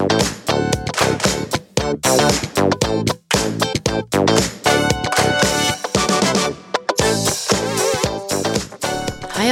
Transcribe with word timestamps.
Hei 0.00 0.06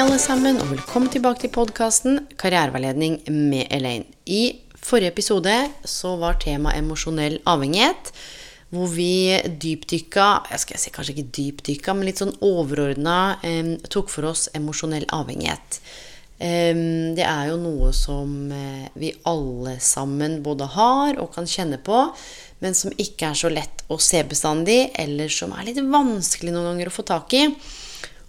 alle 0.01 0.17
sammen, 0.17 0.57
og 0.57 0.71
velkommen 0.71 1.13
tilbake 1.13 1.45
til 1.45 1.53
podkasten 1.53 2.33
Karriereveiledning 2.41 3.29
med 3.29 3.69
Elaine. 3.69 4.09
I 4.25 4.65
forrige 4.73 5.13
episode 5.13 5.53
så 5.85 6.17
var 6.17 6.41
tema 6.41 6.73
emosjonell 6.81 7.43
avhengighet. 7.45 8.09
Hvor 8.73 8.89
vi 8.89 9.37
dypdykka 9.45 10.49
Jeg 10.49 10.65
skal 10.65 10.81
si 10.81 10.97
kanskje 10.97 11.19
ikke 11.19 11.33
dypdykka, 11.37 11.93
men 11.93 12.09
litt 12.09 12.25
sånn 12.25 12.33
overordna 12.41 13.37
eh, 13.45 13.77
tok 13.93 14.09
for 14.09 14.33
oss 14.33 14.49
emosjonell 14.57 15.05
avhengighet. 15.13 15.83
Det 16.39 17.25
er 17.25 17.49
jo 17.51 17.57
noe 17.59 17.91
som 17.97 18.31
eh, 18.55 18.87
vi 18.95 19.09
alle 19.27 19.75
sammen 19.83 20.37
både 20.45 20.69
har 20.71 21.19
og 21.19 21.33
kan 21.35 21.49
kjenne 21.51 21.81
på, 21.83 22.05
men 22.63 22.77
som 22.79 22.95
ikke 22.95 23.33
er 23.33 23.41
så 23.41 23.51
lett 23.51 23.83
å 23.91 23.99
se 24.03 24.23
bestandig, 24.23 24.93
eller 24.95 25.33
som 25.35 25.51
er 25.57 25.67
litt 25.67 25.83
vanskelig 25.83 26.55
noen 26.55 26.73
ganger 26.73 26.91
å 26.91 26.95
få 26.95 27.07
tak 27.11 27.35
i. 27.35 27.45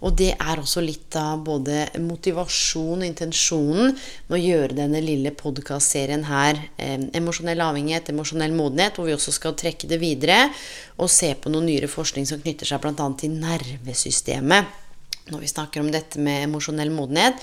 Og 0.00 0.14
det 0.16 0.30
er 0.32 0.60
også 0.60 0.80
litt 0.80 1.14
av 1.20 1.42
både 1.44 1.84
motivasjon 2.00 3.02
og 3.02 3.06
intensjonen 3.06 3.92
med 3.92 4.36
å 4.38 4.40
gjøre 4.40 4.78
denne 4.78 5.02
lille 5.04 5.32
podkastserien 5.36 6.24
her, 6.24 6.56
emosjonell 6.80 7.60
avhengighet, 7.66 8.08
emosjonell 8.08 8.54
modenhet, 8.56 8.96
hvor 8.96 9.10
vi 9.10 9.16
også 9.16 9.34
skal 9.36 9.58
trekke 9.60 9.90
det 9.90 10.00
videre 10.00 10.46
og 10.96 11.12
se 11.12 11.34
på 11.36 11.52
noen 11.52 11.68
nyere 11.68 11.90
forskning 11.92 12.24
som 12.28 12.40
knytter 12.40 12.70
seg 12.70 12.80
bl.a. 12.80 13.10
til 13.20 13.36
nervesystemet 13.42 14.88
når 15.30 15.44
vi 15.44 15.52
snakker 15.52 15.84
om 15.84 15.92
dette 15.92 16.18
med 16.18 16.48
emosjonell 16.48 16.90
modenhet. 16.90 17.36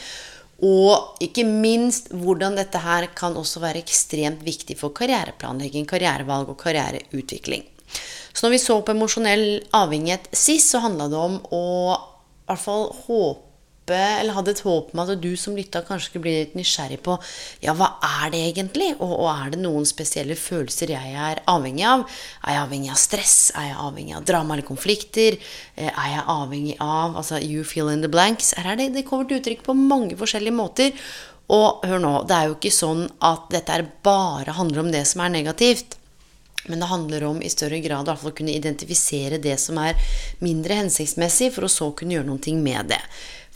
Og 0.65 1.21
ikke 1.21 1.45
minst 1.45 2.09
hvordan 2.09 2.57
dette 2.57 2.79
her 2.81 3.09
kan 3.17 3.35
også 3.37 3.61
være 3.61 3.83
ekstremt 3.83 4.41
viktig 4.45 4.77
for 4.79 4.95
karriereplanlegging, 4.97 5.85
karrierevalg 5.89 6.49
og 6.49 6.57
karriereutvikling. 6.61 7.65
Så 8.33 8.45
når 8.45 8.55
vi 8.55 8.61
så 8.61 8.77
på 8.81 8.93
emosjonell 8.93 9.45
avhengighet 9.73 10.29
sist, 10.33 10.71
så 10.73 10.81
handla 10.83 11.07
det 11.09 11.19
om 11.19 11.37
å 11.53 11.65
i 11.97 12.49
hvert 12.49 12.63
fall 12.63 12.87
håpe, 13.05 13.46
eller 13.95 14.35
hadde 14.35 14.51
et 14.51 14.63
håp 14.65 14.89
om 14.93 15.01
at 15.03 15.13
du 15.21 15.29
som 15.39 15.55
lytta 15.55 15.83
kanskje 15.85 16.09
skulle 16.09 16.25
bli 16.25 16.33
litt 16.35 16.57
nysgjerrig 16.57 16.99
på 17.05 17.15
ja, 17.63 17.75
hva 17.77 17.93
er 18.23 18.33
det 18.33 18.41
egentlig? 18.49 18.89
Og, 18.97 19.13
og, 19.13 19.29
er 19.31 19.53
det 19.53 19.61
noen 19.61 19.87
spesielle 19.87 20.35
følelser 20.39 20.91
jeg 20.91 21.13
er 21.29 21.43
avhengig 21.47 21.85
av? 21.87 22.03
Er 22.43 22.57
jeg 22.57 22.63
avhengig 22.65 22.91
av 22.93 22.99
stress? 23.01 23.37
Er 23.55 23.69
jeg 23.69 23.79
avhengig 23.85 24.17
av 24.17 24.27
drama 24.27 24.57
eller 24.57 24.67
konflikter? 24.67 25.39
Eh, 25.75 25.91
er 25.91 26.11
jeg 26.15 26.25
avhengig 26.33 26.75
av 26.83 27.17
altså 27.21 27.41
you 27.43 27.63
fill 27.67 27.93
in 27.93 28.03
the 28.03 28.11
blanks? 28.11 28.53
Her 28.57 28.73
er 28.73 28.81
det, 28.81 28.91
det 28.97 29.05
kommer 29.07 29.29
til 29.29 29.39
uttrykk 29.41 29.63
på 29.67 29.77
mange 29.77 30.19
forskjellige 30.19 30.57
måter. 30.57 31.07
Og 31.53 31.85
hør 31.87 32.01
nå, 32.03 32.15
det 32.27 32.35
er 32.35 32.49
jo 32.49 32.57
ikke 32.57 32.73
sånn 32.75 33.05
at 33.23 33.47
dette 33.53 33.79
bare 34.03 34.57
handler 34.57 34.83
om 34.83 34.91
det 34.91 35.05
som 35.07 35.23
er 35.23 35.31
negativt. 35.31 35.95
Men 36.67 36.79
det 36.79 36.89
handler 36.91 37.23
om 37.23 37.41
i 37.41 37.49
større 37.49 37.79
grad 37.79 38.09
å 38.11 38.17
kunne 38.35 38.51
identifisere 38.51 39.39
det 39.39 39.55
som 39.61 39.79
er 39.79 39.95
mindre 40.43 40.81
hensiktsmessig, 40.81 41.53
for 41.55 41.67
å 41.67 41.71
så 41.71 41.93
kunne 41.95 42.17
gjøre 42.17 42.27
noe 42.27 42.55
med 42.59 42.91
det. 42.91 42.99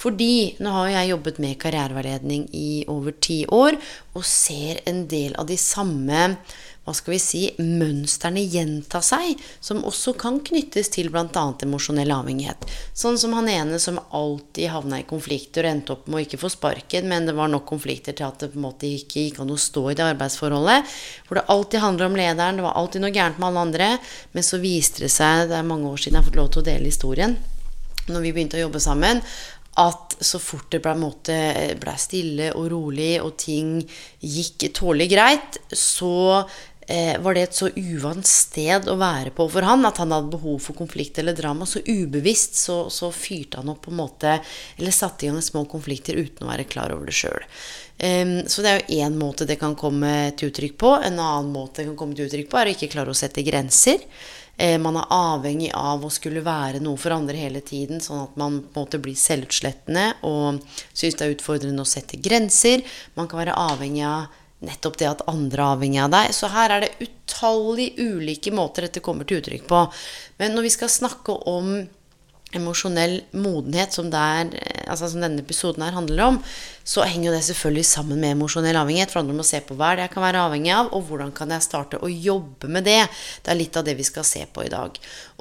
Fordi 0.02 0.58
nå 0.64 0.74
har 0.74 0.90
jeg 0.96 1.12
jobbet 1.12 1.40
med 1.44 1.60
karriereveiledning 1.62 2.48
i 2.58 2.84
over 2.90 3.14
ti 3.22 3.44
år 3.46 3.78
og 4.18 4.26
ser 4.26 4.82
en 4.90 5.06
del 5.12 5.36
av 5.38 5.50
de 5.52 5.60
samme 5.62 6.32
hva 6.82 6.96
skal 6.98 7.14
vi 7.14 7.20
si, 7.22 7.42
mønstrene 7.62 8.42
gjenta 8.50 9.04
seg, 9.06 9.36
som 9.62 9.84
også 9.86 10.16
kan 10.18 10.40
knyttes 10.42 10.90
til 10.90 11.12
bl.a. 11.14 11.44
emosjonell 11.62 12.10
avhengighet. 12.16 12.66
Sånn 12.98 13.20
som 13.22 13.36
han 13.38 13.50
ene 13.52 13.78
som 13.80 14.00
alltid 14.10 14.72
havna 14.74 14.98
i 15.04 15.06
konflikter 15.06 15.68
og 15.68 15.76
endte 15.76 15.94
opp 15.94 16.10
med 16.10 16.18
å 16.18 16.24
ikke 16.26 16.42
få 16.42 16.50
sparken, 16.50 17.06
men 17.12 17.30
det 17.30 17.38
var 17.38 17.54
nok 17.54 17.68
konflikter 17.70 18.18
til 18.18 18.26
at 18.26 18.42
det 18.42 18.50
på 18.56 18.58
en 18.58 18.66
måte 18.66 18.90
ikke 18.90 19.28
gikk 19.28 19.40
an 19.44 19.54
å 19.54 19.60
stå 19.62 19.86
i 19.92 19.98
det 20.00 20.08
arbeidsforholdet. 20.10 20.98
Hvor 21.30 21.38
det 21.38 21.48
alltid 21.54 21.86
handler 21.86 22.10
om 22.10 22.18
lederen, 22.18 22.58
det 22.58 22.66
var 22.66 22.82
alltid 22.82 23.06
noe 23.06 23.14
gærent 23.14 23.38
med 23.38 23.52
alle 23.52 23.66
andre. 23.70 23.94
Men 24.34 24.50
så 24.50 24.62
viste 24.66 25.06
det 25.06 25.14
seg, 25.14 25.48
det 25.54 25.62
er 25.62 25.72
mange 25.72 25.86
år 25.92 26.02
siden 26.02 26.18
jeg 26.18 26.26
har 26.26 26.32
fått 26.32 26.42
lov 26.42 26.50
til 26.56 26.66
å 26.66 26.70
dele 26.72 26.90
historien, 26.90 27.38
når 28.10 28.26
vi 28.26 28.34
begynte 28.34 28.58
å 28.58 28.66
jobbe 28.66 28.82
sammen, 28.82 29.22
at 29.80 30.18
så 30.20 30.40
fort 30.40 30.72
det 30.74 30.82
ble, 30.84 30.96
ble, 31.80 31.94
stille 32.00 32.52
og 32.58 32.68
rolig, 32.74 33.14
og 33.24 33.38
ting 33.40 33.80
gikk 34.20 34.68
tålelig 34.76 35.08
greit, 35.14 35.60
så 35.72 36.44
eh, 36.92 37.16
var 37.24 37.38
det 37.38 37.46
et 37.46 37.56
så 37.56 37.70
uvant 37.72 38.28
sted 38.28 38.90
å 38.92 38.98
være 39.00 39.32
på 39.36 39.48
for 39.54 39.66
han 39.66 39.88
at 39.88 40.02
han 40.04 40.12
hadde 40.12 40.34
behov 40.34 40.60
for 40.66 40.78
konflikt 40.78 41.22
eller 41.22 41.38
drama. 41.38 41.66
Så 41.70 41.84
ubevisst 41.88 42.60
så, 42.60 42.84
så 42.92 43.14
fyrte 43.16 43.62
han 43.62 43.72
opp 43.72 43.86
på 43.86 43.94
en 43.94 44.02
måte 44.02 44.36
Eller 44.78 44.92
satte 44.96 45.26
i 45.26 45.32
gang 45.32 45.40
små 45.42 45.64
konflikter 45.72 46.20
uten 46.20 46.46
å 46.46 46.52
være 46.52 46.68
klar 46.70 46.94
over 46.96 47.08
det 47.08 47.16
sjøl. 47.16 47.48
Um, 48.02 48.38
så 48.50 48.64
det 48.66 48.70
er 48.72 48.80
jo 48.82 49.02
én 49.06 49.18
måte 49.20 49.46
det 49.46 49.60
kan 49.62 49.76
komme 49.78 50.34
til 50.36 50.52
uttrykk 50.52 50.78
på. 50.84 50.94
En 51.00 51.20
annen 51.22 51.52
måte 51.54 51.82
det 51.82 51.92
kan 51.92 52.00
komme 52.04 52.18
til 52.18 52.28
uttrykk 52.28 52.52
på, 52.52 52.60
er 52.60 52.72
å 52.72 52.76
ikke 52.76 52.92
klare 52.92 53.14
å 53.14 53.18
sette 53.18 53.46
grenser. 53.46 54.04
Uh, 54.62 54.78
man 54.82 55.00
er 55.00 55.14
avhengig 55.16 55.72
av 55.74 56.04
å 56.06 56.12
skulle 56.14 56.44
være 56.46 56.84
noe 56.84 57.00
for 57.02 57.16
andre 57.16 57.40
hele 57.40 57.64
tiden, 57.66 58.02
sånn 58.04 58.28
at 58.28 58.36
man 58.38 58.60
på 58.62 58.78
en 58.78 58.86
måte 58.86 59.00
blir 59.02 59.18
selvutslettende 59.18 60.12
og 60.28 60.62
syns 60.94 61.18
det 61.18 61.26
er 61.26 61.34
utfordrende 61.34 61.82
å 61.82 61.90
sette 61.90 62.20
grenser. 62.22 62.86
Man 63.18 63.32
kan 63.32 63.42
være 63.42 63.58
avhengig 63.58 64.06
av 64.06 64.38
nettopp 64.62 65.00
det 65.02 65.10
at 65.10 65.24
andre 65.32 65.64
er 65.64 65.76
avhengig 65.76 66.04
av 66.04 66.12
deg. 66.14 66.36
Så 66.38 66.52
her 66.54 66.76
er 66.76 66.86
det 66.86 67.08
utallige 67.08 68.06
ulike 68.14 68.54
måter 68.54 68.86
dette 68.86 69.04
kommer 69.04 69.26
til 69.26 69.42
uttrykk 69.42 69.66
på. 69.70 69.82
Men 70.42 70.54
når 70.56 70.68
vi 70.68 70.74
skal 70.76 70.94
snakke 70.94 71.36
om 71.50 71.74
emosjonell 72.56 73.22
modenhet, 73.32 73.96
som, 73.96 74.10
der, 74.12 74.52
altså 74.92 75.10
som, 75.12 75.24
denne 75.24 75.42
episoden 75.44 75.86
her 75.86 75.96
handler 75.96 76.24
om, 76.26 76.40
så 76.84 77.06
henger 77.06 77.30
jo 77.30 77.34
det 77.36 77.44
selvfølgelig 77.48 77.86
sammen 77.88 78.22
med 78.22 78.36
emosjonell 78.36 78.80
avhengighet. 78.82 79.12
For 79.12 79.20
det 79.20 79.24
handler 79.24 79.40
om 79.40 79.46
å 79.46 79.50
se 79.52 79.62
på 79.66 79.78
hva 79.80 79.92
det 79.96 80.06
jeg 80.06 80.14
kan 80.16 80.26
være 80.26 80.46
avhengig 80.48 80.74
av, 80.76 80.92
og 80.98 81.06
hvordan 81.10 81.34
kan 81.36 81.54
jeg 81.56 81.66
starte 81.66 82.02
å 82.02 82.10
jobbe 82.12 82.70
med 82.72 82.88
det. 82.90 83.00
Det 83.46 83.54
er 83.54 83.60
litt 83.60 83.78
av 83.80 83.86
det 83.88 83.96
vi 84.00 84.08
skal 84.08 84.28
se 84.28 84.44
på 84.52 84.66
i 84.66 84.72
dag. 84.74 84.98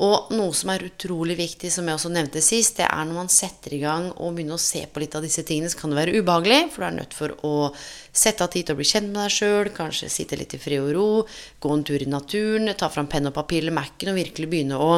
Og 0.06 0.30
noe 0.36 0.56
som 0.56 0.72
er 0.72 0.86
utrolig 0.86 1.36
viktig, 1.40 1.72
som 1.72 1.88
jeg 1.88 1.98
også 1.98 2.12
nevnte 2.14 2.44
sist, 2.44 2.78
det 2.80 2.86
er 2.88 3.08
når 3.08 3.18
man 3.22 3.32
setter 3.32 3.74
i 3.76 3.82
gang 3.82 4.10
og 4.12 4.36
begynner 4.36 4.56
å 4.56 4.62
se 4.62 4.84
på 4.86 5.02
litt 5.02 5.16
av 5.18 5.26
disse 5.26 5.44
tingene, 5.48 5.72
så 5.72 5.80
kan 5.80 5.92
det 5.92 6.00
være 6.00 6.20
ubehagelig, 6.20 6.62
for 6.72 6.84
du 6.84 6.88
er 6.88 6.96
nødt 7.00 7.16
for 7.16 7.34
å 7.46 7.54
sette 8.12 8.44
av 8.44 8.52
tid 8.52 8.68
til 8.68 8.76
å 8.76 8.80
bli 8.80 8.88
kjent 8.88 9.10
med 9.10 9.20
deg 9.22 9.34
sjøl, 9.34 9.74
kanskje 9.76 10.12
sitte 10.12 10.38
litt 10.38 10.56
i 10.56 10.62
fred 10.62 10.84
og 10.84 10.94
ro, 10.96 11.10
gå 11.60 11.74
en 11.74 11.84
tur 11.86 12.00
i 12.00 12.08
naturen, 12.10 12.72
ta 12.78 12.90
fram 12.92 13.10
penn 13.10 13.30
og 13.30 13.36
papir 13.36 13.64
eller 13.64 13.76
Mac-en 13.76 14.12
og 14.12 14.18
virkelig 14.20 14.50
begynne 14.50 14.80
å 14.80 14.92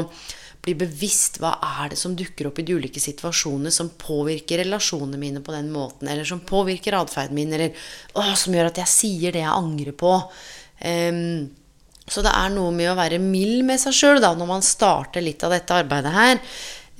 bli 0.62 0.74
bevisst 0.78 1.40
hva 1.42 1.56
er 1.82 1.90
det 1.92 1.98
som 1.98 2.14
dukker 2.18 2.48
opp 2.48 2.60
i 2.62 2.66
de 2.66 2.76
ulike 2.78 3.02
situasjonene 3.02 3.72
som 3.74 3.90
påvirker 3.98 4.62
relasjonene 4.62 5.18
mine 5.18 5.42
på 5.42 5.54
den 5.54 5.72
måten, 5.74 6.06
eller 6.08 6.28
som 6.28 6.42
påvirker 6.46 6.94
atferden 6.94 7.34
min, 7.38 7.54
eller 7.56 7.74
å, 8.14 8.22
som 8.38 8.54
gjør 8.54 8.70
at 8.70 8.78
jeg 8.84 8.92
sier 8.92 9.34
det 9.34 9.42
jeg 9.42 9.56
angrer 9.56 9.96
på. 9.98 10.14
Um, 10.82 11.50
så 12.06 12.22
det 12.22 12.34
er 12.34 12.54
noe 12.54 12.70
med 12.74 12.92
å 12.92 12.98
være 12.98 13.18
mild 13.22 13.62
med 13.66 13.80
seg 13.82 13.94
sjøl 13.96 14.22
når 14.22 14.48
man 14.48 14.64
starter 14.66 15.22
litt 15.24 15.42
av 15.46 15.54
dette 15.54 15.82
arbeidet 15.82 16.14
her. 16.14 16.40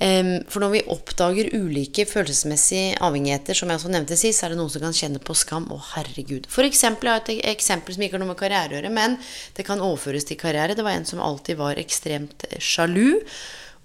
For 0.03 0.59
når 0.59 0.71
vi 0.73 0.83
oppdager 0.91 1.49
ulike 1.55 2.03
følelsesmessige 2.09 2.97
avhengigheter, 3.05 3.55
som 3.55 3.69
jeg 3.71 3.79
også 3.79 3.91
nevnte 3.93 4.17
sist, 4.19 4.41
så 4.41 4.47
er 4.47 4.53
det 4.53 4.59
noen 4.59 4.71
som 4.73 4.83
kan 4.83 4.95
kjenne 4.97 5.21
på 5.23 5.35
skam. 5.37 5.69
Å, 5.71 5.77
herregud. 5.93 6.49
For 6.51 6.67
eksempel, 6.67 7.07
jeg 7.07 7.15
har 7.15 7.23
et 7.23 7.51
eksempel 7.53 7.95
som 7.95 8.03
ikke 8.03 8.17
har 8.17 8.23
noe 8.25 8.33
med 8.33 8.39
karriere 8.41 8.73
å 8.73 8.77
gjøre, 8.79 8.91
men 8.93 9.15
det 9.55 9.63
kan 9.67 9.83
overføres 9.83 10.27
til 10.27 10.39
karriere. 10.41 10.75
Det 10.75 10.83
var 10.83 10.97
en 10.97 11.07
som 11.07 11.23
alltid 11.23 11.61
var 11.61 11.79
ekstremt 11.79 12.43
sjalu. 12.59 13.21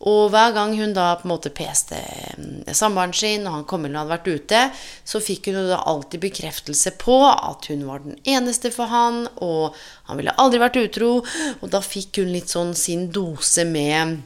Og 0.07 0.29
hver 0.31 0.53
gang 0.55 0.77
hun 0.79 0.93
da 0.95 1.09
på 1.19 1.27
en 1.27 1.33
måte 1.33 1.51
peste 1.55 1.99
samboeren 2.77 3.15
sin, 3.17 3.47
og 3.47 3.57
han 3.57 3.67
kom 3.67 3.87
og 3.89 3.97
hadde 3.99 4.13
vært 4.13 4.29
ute, 4.31 4.61
så 5.03 5.23
fikk 5.23 5.51
hun 5.51 5.59
da 5.71 5.81
alltid 5.91 6.23
bekreftelse 6.23 6.95
på 7.01 7.19
at 7.31 7.67
hun 7.71 7.83
var 7.89 8.05
den 8.05 8.19
eneste 8.23 8.71
for 8.75 8.91
han, 8.91 9.25
og 9.43 9.75
han 10.07 10.21
ville 10.21 10.35
aldri 10.39 10.63
vært 10.63 10.79
utro. 10.83 11.13
Og 11.59 11.71
da 11.75 11.83
fikk 11.83 12.23
hun 12.23 12.31
litt 12.35 12.51
sånn 12.55 12.75
sin 12.79 13.09
dose 13.15 13.67
med 13.67 14.21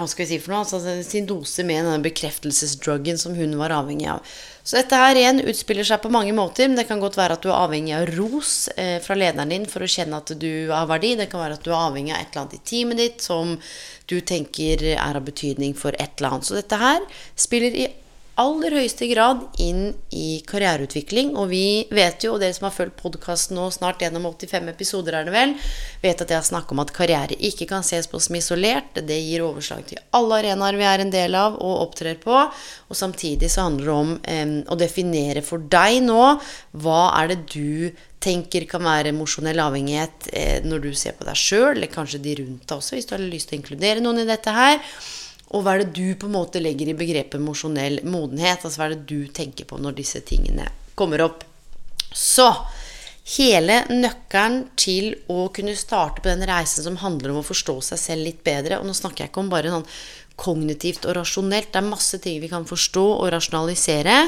hva 0.00 0.08
skal 0.08 0.24
vi 0.24 0.30
si 0.32 0.40
for 0.42 0.54
noe, 0.54 0.64
altså 0.64 0.96
sin 1.04 1.28
dose 1.28 1.64
med 1.68 1.84
denne 1.84 2.00
bekreftelsesdruggen 2.04 3.20
som 3.20 3.36
hun 3.36 3.54
var 3.60 3.74
avhengig 3.76 4.08
av. 4.10 4.24
Så 4.62 4.76
dette 4.76 4.98
her 4.98 5.16
igjen 5.16 5.40
utspiller 5.50 5.86
seg 5.86 6.02
på 6.02 6.12
mange 6.12 6.34
måter. 6.36 6.68
Men 6.68 6.78
det 6.78 6.86
kan 6.88 7.00
godt 7.02 7.18
være 7.18 7.38
at 7.38 7.44
du 7.44 7.48
er 7.50 7.58
avhengig 7.58 7.94
av 7.96 8.08
ros 8.16 8.68
eh, 8.76 8.98
fra 9.02 9.16
lederen 9.18 9.52
din 9.52 9.64
for 9.70 9.84
å 9.84 9.90
kjenne 9.90 10.20
at 10.20 10.34
du 10.40 10.70
har 10.70 10.88
verdi. 10.90 11.14
Det 11.18 11.30
kan 11.32 11.42
være 11.42 11.56
at 11.58 11.64
du 11.64 11.72
er 11.72 11.80
avhengig 11.80 12.14
av 12.14 12.20
et 12.20 12.30
eller 12.30 12.44
annet 12.44 12.58
i 12.58 12.62
teamet 12.72 13.00
ditt 13.00 13.24
som 13.24 13.56
du 14.10 14.18
tenker 14.26 14.84
er 14.92 15.18
av 15.18 15.24
betydning 15.26 15.74
for 15.78 15.96
et 15.96 16.18
eller 16.18 16.36
annet. 16.36 16.48
Så 16.50 16.58
dette 16.58 16.80
her 16.80 17.02
spiller 17.38 17.76
i 17.76 17.88
aller 18.40 18.74
høyeste 18.80 19.06
grad 19.10 19.42
inn 19.60 19.90
i 20.16 20.40
karriereutvikling. 20.48 21.34
Og 21.38 21.50
vi 21.52 21.64
vet 21.92 22.24
jo, 22.24 22.34
og 22.34 22.42
dere 22.42 22.56
som 22.56 22.68
har 22.68 22.74
fulgt 22.74 22.98
podkasten 23.00 23.58
nå 23.58 23.68
snart 23.74 24.02
gjennom 24.02 24.28
85 24.30 24.70
episoder, 24.72 25.18
er 25.18 25.28
det 25.28 25.34
vel, 25.34 25.54
vet 26.02 26.24
at 26.24 26.32
jeg 26.32 26.40
har 26.40 26.48
snakket 26.48 26.74
om 26.76 26.82
at 26.84 26.94
karriere 26.96 27.38
ikke 27.50 27.68
kan 27.70 27.86
ses 27.86 28.08
på 28.10 28.20
som 28.22 28.38
isolert. 28.38 28.96
Det 28.96 29.18
gir 29.20 29.44
overslag 29.46 29.86
til 29.90 30.02
alle 30.16 30.40
arenaer 30.40 30.78
vi 30.80 30.88
er 30.88 31.04
en 31.04 31.14
del 31.14 31.36
av 31.38 31.58
og 31.60 31.86
opptrer 31.86 32.20
på. 32.20 32.36
Og 32.90 32.98
samtidig 32.98 33.50
så 33.52 33.68
handler 33.68 33.90
det 33.90 33.96
om 33.96 34.14
eh, 34.24 34.54
å 34.70 34.78
definere 34.80 35.44
for 35.46 35.62
deg 35.70 36.00
nå 36.06 36.22
hva 36.80 37.02
er 37.20 37.34
det 37.34 37.42
du 37.52 37.90
tenker 38.20 38.66
kan 38.68 38.84
være 38.84 39.14
emosjonell 39.14 39.62
avhengighet 39.64 40.28
eh, 40.36 40.58
når 40.66 40.84
du 40.84 40.90
ser 40.98 41.16
på 41.16 41.24
deg 41.28 41.38
sjøl, 41.40 41.72
eller 41.74 41.92
kanskje 41.92 42.20
de 42.24 42.36
rundt 42.42 42.66
deg 42.66 42.76
også, 42.76 42.96
hvis 42.96 43.08
du 43.08 43.16
har 43.16 43.24
lyst 43.24 43.50
til 43.50 43.56
å 43.56 43.60
inkludere 43.62 44.04
noen 44.04 44.22
i 44.24 44.28
dette 44.28 44.52
her. 44.54 44.80
Og 45.50 45.64
hva 45.64 45.74
er 45.74 45.82
det 45.82 45.94
du 45.98 46.14
på 46.18 46.28
en 46.28 46.36
måte 46.36 46.62
legger 46.62 46.92
i 46.92 46.98
begrepet 46.98 47.40
emosjonell 47.40 48.00
modenhet? 48.06 48.62
Altså 48.62 48.78
hva 48.78 48.88
er 48.88 48.94
det 48.94 49.08
du 49.10 49.26
tenker 49.34 49.66
på 49.66 49.80
når 49.82 49.98
disse 49.98 50.22
tingene 50.26 50.68
kommer 50.98 51.24
opp? 51.26 51.42
Så 52.14 52.46
hele 53.36 53.82
nøkkelen 53.90 54.62
til 54.78 55.12
å 55.30 55.48
kunne 55.54 55.76
starte 55.78 56.22
på 56.22 56.30
den 56.30 56.46
reisen 56.48 56.86
som 56.86 56.98
handler 57.02 57.34
om 57.34 57.42
å 57.42 57.46
forstå 57.46 57.76
seg 57.90 58.00
selv 58.00 58.26
litt 58.26 58.40
bedre 58.46 58.80
Og 58.80 58.88
nå 58.88 58.94
snakker 58.96 59.24
jeg 59.24 59.30
ikke 59.30 59.44
om 59.44 59.52
bare 59.52 59.70
sånn 59.70 59.86
kognitivt 60.40 61.04
og 61.04 61.18
rasjonelt. 61.18 61.68
Det 61.68 61.82
er 61.82 61.90
masse 61.90 62.16
ting 62.22 62.38
vi 62.40 62.48
kan 62.48 62.64
forstå 62.64 63.02
og 63.18 63.26
rasjonalisere. 63.34 64.22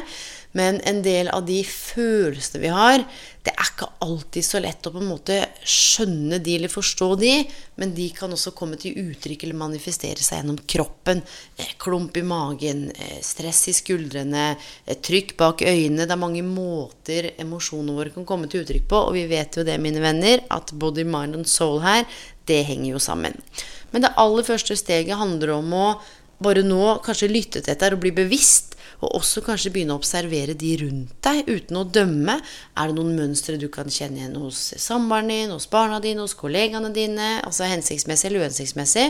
Men 0.53 0.81
en 0.85 1.01
del 1.05 1.31
av 1.33 1.47
de 1.49 1.63
følelsene 1.65 2.61
vi 2.61 2.73
har, 2.73 3.05
det 3.43 3.55
er 3.57 3.71
ikke 3.71 3.89
alltid 4.05 4.45
så 4.47 4.61
lett 4.63 4.87
å 4.87 4.93
på 4.95 5.01
en 5.01 5.09
måte 5.09 5.39
skjønne 5.67 6.39
de 6.45 6.59
eller 6.59 6.71
forstå 6.71 7.09
de, 7.19 7.33
men 7.81 7.95
de 7.97 8.07
kan 8.15 8.31
også 8.31 8.53
komme 8.55 8.77
til 8.79 8.99
uttrykk 9.01 9.47
eller 9.47 9.59
manifestere 9.59 10.23
seg 10.23 10.43
gjennom 10.43 10.61
kroppen. 10.69 11.25
Eh, 11.57 11.73
klump 11.83 12.21
i 12.21 12.25
magen, 12.27 12.85
eh, 12.93 13.19
stress 13.25 13.65
i 13.73 13.77
skuldrene, 13.77 14.45
eh, 14.87 15.01
trykk 15.01 15.37
bak 15.41 15.65
øynene. 15.65 16.07
Det 16.07 16.15
er 16.15 16.23
mange 16.23 16.45
måter 16.47 17.33
emosjonene 17.43 17.97
våre 17.97 18.15
kan 18.15 18.29
komme 18.29 18.49
til 18.49 18.63
uttrykk 18.63 18.87
på, 18.89 19.03
og 19.09 19.15
vi 19.19 19.27
vet 19.27 19.57
jo 19.57 19.65
det, 19.65 19.81
mine 19.81 20.05
venner, 20.05 20.45
at 20.51 20.71
body, 20.73 21.03
mind 21.05 21.35
and 21.35 21.49
soul 21.49 21.81
her, 21.81 22.05
det 22.47 22.65
henger 22.67 22.93
jo 22.93 22.99
sammen. 22.99 23.41
Men 23.93 24.03
det 24.03 24.15
aller 24.17 24.43
første 24.43 24.77
steget 24.77 25.19
handler 25.19 25.57
om 25.59 25.73
å 25.73 25.87
bare 26.45 26.65
nå 26.67 26.99
kanskje 27.05 27.31
lytte 27.31 27.61
til 27.61 27.71
dette 27.73 27.93
og 27.95 28.03
bli 28.03 28.15
bevisst 28.17 28.73
og 29.03 29.17
også 29.19 29.43
kanskje 29.43 29.73
begynne 29.75 29.97
å 29.97 30.01
observere 30.01 30.55
de 30.59 30.73
rundt 30.85 31.15
deg 31.27 31.49
uten 31.51 31.79
å 31.81 31.87
dømme. 31.91 32.39
Er 32.79 32.91
det 32.91 32.97
noen 32.99 33.17
mønstre 33.19 33.59
du 33.59 33.67
kan 33.73 33.91
kjenne 33.91 34.21
igjen 34.21 34.37
hos 34.39 34.69
samboeren 34.79 35.33
din, 35.33 35.55
hos 35.55 35.67
barna 35.71 35.99
dine, 36.03 36.23
hos 36.23 36.39
kollegaene 36.39 36.93
dine? 36.95 37.39
Altså 37.43 37.67
hensiktsmessig 37.71 38.31
eller 38.31 38.47
uhensiktsmessig. 38.47 39.09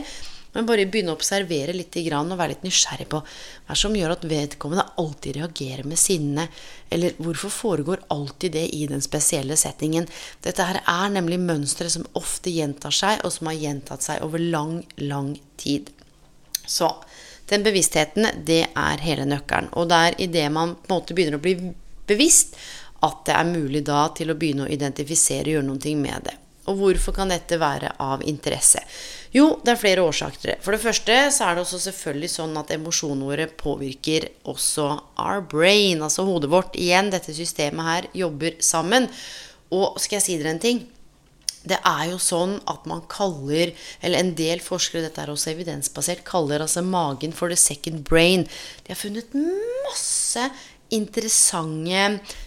Men 0.53 0.67
bare 0.69 0.85
begynne 0.89 1.15
å 1.15 1.17
observere 1.17 1.73
litt 1.73 1.97
og 1.97 2.33
være 2.37 2.53
litt 2.53 2.65
nysgjerrig 2.67 3.07
på 3.09 3.23
hva 3.25 3.77
som 3.77 3.95
gjør 3.97 4.13
at 4.17 4.27
vedkommende 4.29 4.85
alltid 5.01 5.39
reagerer 5.39 5.89
med 5.89 6.01
sinne. 6.01 6.49
Eller 6.93 7.17
hvorfor 7.17 7.53
foregår 7.53 8.05
alltid 8.13 8.53
det 8.53 8.67
i 8.77 8.87
den 8.89 9.01
spesielle 9.01 9.57
settingen. 9.57 10.09
Dette 10.45 10.69
her 10.69 10.83
er 10.85 11.09
nemlig 11.13 11.41
mønstre 11.41 11.89
som 11.93 12.05
ofte 12.21 12.53
gjentar 12.53 12.93
seg, 12.93 13.25
og 13.25 13.33
som 13.33 13.49
har 13.49 13.61
gjentatt 13.61 14.05
seg 14.05 14.25
over 14.25 14.41
lang, 14.41 14.83
lang 15.01 15.35
tid. 15.57 15.89
Så 16.69 16.93
den 17.53 17.65
bevisstheten, 17.67 18.29
det 18.49 18.63
er 18.67 19.03
hele 19.05 19.27
nøkkelen. 19.29 19.71
Og 19.79 19.91
det 19.91 19.99
er 20.07 20.21
idet 20.27 20.47
man 20.53 20.77
på 20.81 20.89
en 20.89 20.99
måte 20.99 21.17
begynner 21.17 21.39
å 21.39 21.45
bli 21.45 21.57
bevisst, 22.09 22.57
at 23.03 23.25
det 23.27 23.35
er 23.35 23.51
mulig 23.51 23.83
da 23.87 24.07
til 24.15 24.31
å 24.33 24.39
begynne 24.39 24.67
å 24.67 24.73
identifisere 24.73 25.51
og 25.51 25.57
gjøre 25.57 25.69
noe 25.69 25.97
med 25.99 26.29
det. 26.29 26.37
Og 26.71 26.79
hvorfor 26.79 27.15
kan 27.17 27.33
dette 27.33 27.59
være 27.59 27.91
av 28.03 28.23
interesse? 28.23 28.79
Jo, 29.35 29.49
det 29.65 29.73
er 29.73 29.81
flere 29.81 30.05
årsaker. 30.07 30.61
For 30.63 30.77
det 30.77 30.83
første 30.85 31.17
så 31.35 31.49
er 31.49 31.57
det 31.57 31.65
også 31.65 31.81
selvfølgelig 31.89 32.31
sånn 32.31 32.55
at 32.61 32.71
emosjonene 32.77 33.27
våre 33.27 33.49
påvirker 33.49 34.29
også 34.53 34.87
our 35.19 35.43
brain, 35.43 36.05
altså 36.05 36.27
hodet 36.29 36.53
vårt. 36.53 36.79
Igjen, 36.79 37.11
dette 37.11 37.35
systemet 37.35 37.89
her 37.89 38.11
jobber 38.23 38.61
sammen. 38.63 39.09
Og 39.75 39.99
skal 40.03 40.21
jeg 40.21 40.27
si 40.29 40.39
dere 40.39 40.55
en 40.55 40.63
ting? 40.63 40.85
Det 41.69 41.79
er 41.87 42.09
jo 42.11 42.19
sånn 42.23 42.57
at 42.71 42.87
man 42.91 43.05
kaller, 43.13 43.73
eller 44.03 44.19
en 44.19 44.35
del 44.39 44.63
forskere, 44.65 45.05
dette 45.07 45.23
er 45.23 45.33
også 45.33 45.53
evidensbasert, 45.55 46.25
kaller 46.27 46.65
altså 46.65 46.83
magen 46.83 47.35
for 47.37 47.53
the 47.53 47.59
second 47.59 48.03
brain. 48.09 48.49
De 48.83 48.95
har 48.95 49.01
funnet 49.01 49.35
masse 49.35 50.51
interessante 50.93 52.01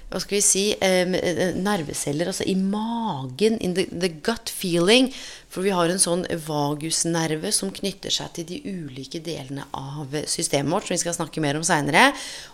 hva 0.05 0.19
skal 0.21 0.37
vi 0.37 0.41
si, 0.45 0.65
eh, 0.71 1.01
eh, 1.01 1.55
nerveceller 1.57 2.29
altså 2.29 2.45
i 2.47 2.53
magen, 2.55 3.57
in 3.59 3.73
the, 3.73 3.85
the, 3.89 4.09
gut 4.23 4.51
feeling. 4.53 5.09
For 5.49 5.65
vi 5.65 5.73
har 5.73 5.89
en 5.89 5.99
sånn 5.99 6.23
vagusnerve 6.45 7.51
som 7.55 7.71
knytter 7.73 8.13
seg 8.13 8.31
til 8.35 8.47
de 8.49 8.59
ulike 8.63 9.19
delene 9.23 9.65
av 9.73 10.13
systemet 10.27 10.71
vårt, 10.71 10.87
som 10.87 10.95
vi 10.95 11.01
skal 11.01 11.17
snakke 11.17 11.41
mer 11.43 11.57
om 11.57 11.63
seinere. 11.63 12.09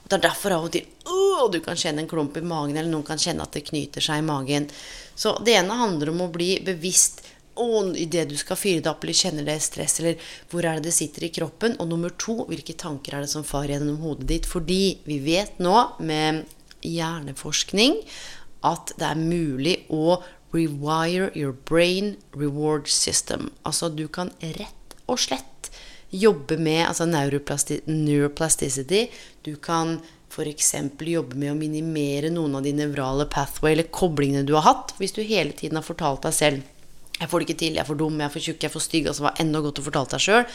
Det 0.08 0.18
er 0.18 0.26
derfor 0.30 0.56
av 0.56 0.68
og 0.70 0.74
til 0.74 0.86
uh, 1.10 1.50
du 1.52 1.60
kan 1.66 1.78
kjenne 1.78 2.06
en 2.06 2.10
klump 2.10 2.38
i 2.38 2.46
magen, 2.46 2.78
eller 2.78 2.92
noen 2.92 3.06
kan 3.06 3.22
kjenne 3.22 3.44
at 3.46 3.54
det 3.58 3.66
knyter 3.70 4.06
seg 4.06 4.22
i 4.22 4.28
magen. 4.28 4.70
Så 5.16 5.36
det 5.46 5.54
ene 5.60 5.78
handler 5.78 6.08
om 6.14 6.26
å 6.26 6.32
bli 6.34 6.56
bevisst 6.66 7.22
og 7.62 7.98
idet 8.00 8.30
du 8.32 8.38
skal 8.40 8.58
fyre 8.58 8.80
deg 8.80 8.94
opp 8.94 9.04
eller 9.04 9.18
kjenner 9.18 9.44
det 9.46 9.58
stress, 9.64 10.00
eller 10.00 10.16
hvor 10.50 10.66
er 10.66 10.74
det 10.80 10.88
det 10.88 10.96
sitter 10.96 11.24
i 11.28 11.34
kroppen? 11.36 11.76
Og 11.84 11.90
nummer 11.92 12.12
to, 12.16 12.46
hvilke 12.50 12.74
tanker 12.80 13.16
er 13.16 13.22
det 13.26 13.34
som 13.34 13.48
farer 13.48 13.72
gjennom 13.76 14.00
hodet 14.04 14.28
ditt? 14.30 14.46
Fordi 14.50 14.84
vi 15.06 15.18
vet 15.26 15.60
nå 15.62 15.76
med 16.00 16.46
hjerneforskning 16.82 17.94
at 18.68 18.94
det 18.98 19.08
er 19.10 19.20
mulig 19.20 19.76
å 19.94 20.22
rewire 20.56 21.32
your 21.36 21.54
brain 21.54 22.16
reward 22.36 22.88
system. 22.92 23.52
Altså 23.68 23.90
du 23.94 24.08
kan 24.12 24.32
rett 24.42 24.96
og 25.08 25.20
slett 25.20 25.72
jobbe 26.12 26.58
med 26.60 26.88
altså 26.88 27.06
neuroplasticity. 27.08 29.08
Du 29.48 29.56
kan 29.56 30.00
f.eks. 30.32 30.74
jobbe 31.12 31.38
med 31.38 31.52
å 31.54 31.58
minimere 31.60 32.32
noen 32.34 32.56
av 32.58 32.64
de 32.66 32.74
nevrale 32.74 33.28
pathway 33.30 33.76
eller 33.76 33.92
koblingene 33.92 34.48
du 34.48 34.56
har 34.58 34.66
hatt. 34.68 34.96
Hvis 34.98 35.16
du 35.18 35.22
hele 35.22 35.52
tiden 35.52 35.80
har 35.80 35.86
fortalt 35.86 36.24
deg 36.28 36.34
selv 36.34 36.70
'Jeg 37.22 37.30
får 37.30 37.40
det 37.40 37.50
ikke 37.50 37.60
til. 37.60 37.74
Jeg 37.76 37.82
er 37.84 37.86
for 37.86 37.96
dum. 37.96 38.18
Jeg 38.18 38.26
er 38.26 38.34
for 38.34 38.40
tjukk. 38.42 38.64
Jeg 38.64 38.70
er 38.70 38.74
for 38.74 38.82
stygg.' 38.82 39.08
Altså 39.08 39.22
var 39.22 39.36
enda 39.38 39.60
godt 39.62 39.78
å 39.78 39.86
fortelle 39.86 40.10
deg 40.10 40.20
sjøl. 40.20 40.46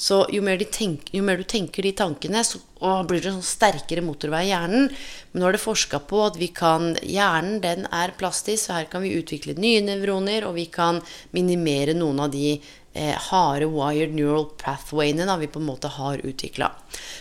Så 0.00 0.22
jo 0.32 0.40
mer, 0.40 0.56
tenker, 0.72 1.12
jo 1.12 1.20
mer, 1.22 1.36
du 1.36 1.44
tenker 1.44 1.84
de 1.84 1.92
tankene, 1.92 2.40
så 2.40 2.56
blir 3.04 3.20
det 3.20 3.28
en 3.28 3.36
sånn 3.36 3.44
sterkere 3.44 4.00
motorvei 4.00 4.46
i 4.46 4.48
hjernen. 4.48 4.86
Men 5.30 5.42
nå 5.42 5.48
er 5.48 5.52
det 5.52 5.60
forska 5.60 6.00
på 6.08 6.22
at 6.24 6.38
kan 6.56 6.94
Hjernen 7.04 7.60
den 7.60 7.84
er 7.92 8.14
plastisk, 8.16 8.64
så 8.64 8.78
her 8.78 8.88
kan 8.88 9.04
vi 9.04 9.12
utvikle 9.18 9.58
nye 9.60 9.82
nevroner, 9.84 10.46
og 10.48 10.56
vi 10.56 10.70
kan 10.72 11.02
minimere 11.36 11.92
noen 11.92 12.24
av 12.24 12.32
de 12.32 12.56
eh, 12.92 13.14
harde 13.30 13.68
wired 13.70 14.14
neural 14.14 14.48
pathwayene 14.60 15.26
da, 15.28 15.36
vi 15.40 15.50
på 15.50 15.60
en 15.60 15.68
måte 15.68 15.90
har 15.94 16.22
utvikla. 16.26 16.70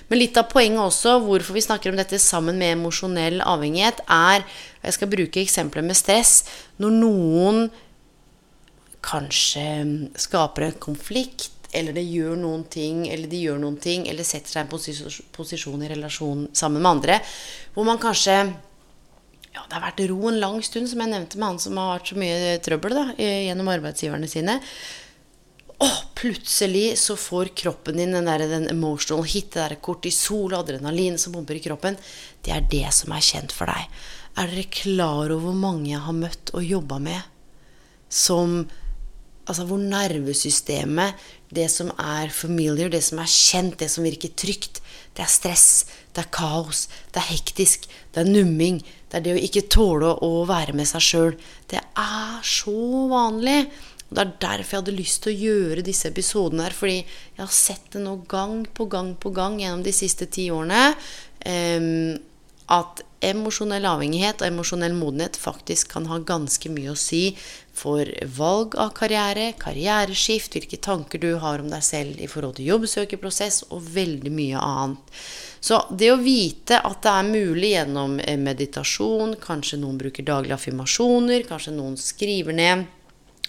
Men 0.07 0.21
litt 0.21 0.37
av 0.39 0.49
poenget 0.51 0.81
også, 0.81 1.19
hvorfor 1.25 1.57
vi 1.57 1.65
snakker 1.65 1.91
om 1.91 1.99
dette 1.99 2.19
sammen 2.21 2.57
med 2.61 2.77
emosjonell 2.77 3.43
avhengighet, 3.45 4.03
er 4.07 4.45
og 4.79 4.85
Jeg 4.87 4.95
skal 4.95 5.09
bruke 5.11 5.41
eksempler 5.41 5.83
med 5.83 5.97
stress. 5.99 6.45
Når 6.79 6.93
noen 6.95 7.65
kanskje 9.03 9.65
mm, 9.83 9.95
skaper 10.15 10.69
en 10.69 10.77
konflikt, 10.79 11.51
eller 11.75 11.93
det 11.93 12.05
gjør 12.07 12.39
noen 12.39 12.63
ting, 12.71 13.03
eller 13.11 13.29
de 13.29 13.41
gjør 13.43 13.59
noen 13.61 13.75
ting, 13.81 14.07
eller 14.09 14.23
setter 14.23 14.55
seg 14.55 14.63
i 14.63 14.93
en 14.93 15.27
posisjon 15.35 15.83
i 15.83 15.91
relasjon 15.91 16.47
sammen 16.55 16.81
med 16.81 16.91
andre, 16.91 17.19
hvor 17.75 17.85
man 17.87 18.01
kanskje 18.01 18.39
ja, 19.49 19.63
Det 19.65 19.73
har 19.73 19.81
vært 19.81 20.03
ro 20.07 20.29
en 20.29 20.39
lang 20.39 20.59
stund, 20.63 20.87
som 20.87 21.01
jeg 21.01 21.09
nevnte 21.09 21.39
med 21.41 21.47
han 21.47 21.59
som 21.59 21.77
har 21.81 21.95
hatt 21.95 22.11
så 22.11 22.15
mye 22.21 22.57
trøbbel 22.63 22.93
da, 22.93 23.05
gjennom 23.17 23.71
arbeidsgiverne 23.73 24.29
sine. 24.29 24.59
Og 25.79 25.99
plutselig 26.19 26.97
så 26.99 27.15
får 27.15 27.53
kroppen 27.55 27.99
din 28.01 28.11
den, 28.15 28.27
der, 28.27 28.43
den 28.51 28.67
emotional 28.71 29.23
hit, 29.23 29.53
det 29.53 29.61
der 29.61 29.79
kortisol 29.83 30.51
og 30.51 30.65
adrenalin 30.65 31.17
som 31.21 31.35
pumper 31.35 31.55
i 31.55 31.63
kroppen. 31.63 31.95
Det 32.43 32.51
er 32.55 32.67
det 32.71 32.89
som 32.95 33.15
er 33.15 33.23
kjent 33.23 33.55
for 33.55 33.71
deg. 33.71 33.87
Er 34.39 34.51
dere 34.51 34.67
klar 34.71 35.31
over 35.31 35.39
hvor 35.47 35.57
mange 35.57 35.93
jeg 35.93 36.03
har 36.03 36.15
møtt 36.15 36.51
og 36.53 36.67
jobba 36.67 36.99
med 37.03 37.23
som 38.09 38.63
Altså 39.49 39.63
hvor 39.65 39.79
nervesystemet, 39.81 41.15
det 41.49 41.71
som 41.73 41.87
er 41.97 42.29
familiar, 42.29 42.91
det 42.93 43.01
som 43.01 43.17
er 43.17 43.31
kjent, 43.33 43.79
det 43.81 43.87
som 43.89 44.05
virker 44.05 44.29
trygt, 44.37 44.77
det 45.17 45.23
er 45.25 45.31
stress, 45.33 45.87
det 46.13 46.21
er 46.21 46.29
kaos, 46.29 46.83
det 47.09 47.17
er 47.17 47.31
hektisk, 47.31 47.87
det 48.13 48.21
er 48.21 48.29
numming, 48.29 48.77
det 49.09 49.17
er 49.17 49.25
det 49.25 49.33
å 49.33 49.41
ikke 49.41 49.65
tåle 49.73 50.11
å 50.21 50.43
være 50.45 50.75
med 50.77 50.85
seg 50.85 51.01
sjøl. 51.01 51.33
Det 51.65 51.81
er 51.81 52.45
så 52.45 52.75
vanlig. 53.09 53.63
Og 54.09 54.15
Det 54.17 54.23
er 54.23 54.37
derfor 54.41 54.75
jeg 54.75 54.83
hadde 54.83 54.97
lyst 54.97 55.23
til 55.23 55.33
å 55.33 55.41
gjøre 55.49 55.85
disse 55.85 56.09
episodene 56.09 56.65
her. 56.65 56.75
Fordi 56.75 56.97
jeg 56.97 57.43
har 57.43 57.53
sett 57.53 57.91
det 57.93 58.01
nå 58.03 58.15
gang 58.29 58.63
på 58.65 58.89
gang 58.89 59.13
på 59.15 59.33
gang 59.35 59.59
gjennom 59.61 59.85
de 59.85 59.93
siste 59.95 60.29
ti 60.33 60.49
årene. 60.53 60.95
Um, 61.45 62.17
at 62.69 63.01
emosjonell 63.25 63.83
avhengighet 63.89 64.43
og 64.43 64.47
emosjonell 64.47 64.93
modenhet 64.95 65.37
faktisk 65.39 65.89
kan 65.95 66.05
ha 66.07 66.19
ganske 66.23 66.69
mye 66.71 66.93
å 66.93 66.99
si 66.99 67.33
for 67.75 68.07
valg 68.37 68.75
av 68.79 68.91
karriere, 68.97 69.49
karriereskift, 69.59 70.53
hvilke 70.53 70.79
tanker 70.83 71.21
du 71.23 71.31
har 71.41 71.63
om 71.63 71.71
deg 71.71 71.83
selv 71.83 72.21
i 72.21 72.29
forhold 72.29 72.59
til 72.59 72.69
jobbsøkerprosess 72.69 73.63
og 73.73 73.89
veldig 73.95 74.33
mye 74.35 74.61
annet. 74.61 75.17
Så 75.59 75.81
det 75.89 76.11
å 76.13 76.21
vite 76.21 76.77
at 76.85 77.01
det 77.03 77.15
er 77.15 77.31
mulig 77.33 77.73
gjennom 77.73 78.19
eh, 78.21 78.39
meditasjon, 78.39 79.35
kanskje 79.43 79.81
noen 79.81 79.97
bruker 79.99 80.27
daglige 80.27 80.55
affirmasjoner, 80.55 81.43
kanskje 81.49 81.75
noen 81.75 81.97
skriver 81.99 82.55
ned 82.55 82.87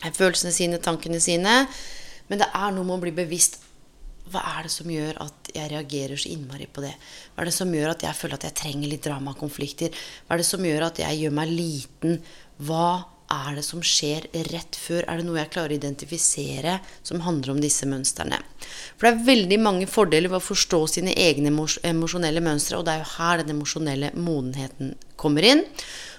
følelsene 0.05 0.53
sine, 0.55 0.81
tankene 0.83 1.21
sine, 1.23 1.65
men 2.31 2.41
det 2.41 2.49
er 2.55 2.73
noe 2.73 2.87
med 2.87 2.99
å 2.99 3.05
bli 3.05 3.17
bevisst 3.23 3.61
hva 4.31 4.43
er 4.57 4.67
det 4.67 4.73
som 4.73 4.91
gjør 4.91 5.17
at 5.25 5.49
jeg 5.55 5.71
reagerer 5.73 6.21
så 6.21 6.31
innmari 6.31 6.69
på 6.71 6.85
det? 6.85 6.93
Hva 7.35 7.43
er 7.43 7.51
det 7.51 7.55
som 7.57 7.73
gjør 7.75 7.95
at 7.95 8.05
jeg 8.07 8.15
føler 8.15 8.39
at 8.39 8.45
jeg 8.47 8.59
trenger 8.61 8.93
litt 8.93 9.07
drama 9.07 9.33
og 9.35 9.41
konflikter? 9.41 9.95
Hva 10.27 10.37
er 10.37 10.43
det 10.43 10.47
som 10.47 10.67
gjør 10.67 10.87
at 10.87 11.01
jeg 11.03 11.23
gjør 11.25 11.35
meg 11.35 11.51
liten? 11.51 12.21
Hva 12.63 12.91
er 13.31 13.57
det 13.59 13.65
som 13.67 13.83
skjer 13.83 14.29
rett 14.51 14.79
før? 14.79 15.03
Er 15.07 15.19
det 15.19 15.27
noe 15.27 15.41
jeg 15.41 15.51
klarer 15.55 15.75
å 15.75 15.79
identifisere 15.79 16.77
som 17.07 17.23
handler 17.27 17.55
om 17.55 17.63
disse 17.63 17.89
mønstrene? 17.91 18.39
For 18.99 19.07
det 19.07 19.13
er 19.13 19.27
veldig 19.31 19.61
mange 19.63 19.91
fordeler 19.91 20.31
ved 20.31 20.41
å 20.41 20.49
forstå 20.51 20.81
sine 20.95 21.15
egne 21.19 21.51
emosjonelle 21.51 22.45
mønstre, 22.45 22.79
og 22.79 22.87
det 22.87 22.95
er 22.95 23.03
jo 23.03 23.13
her 23.17 23.43
den 23.43 23.57
emosjonelle 23.57 24.13
modenheten 24.19 24.95
kommer 25.21 25.47
inn. 25.47 25.65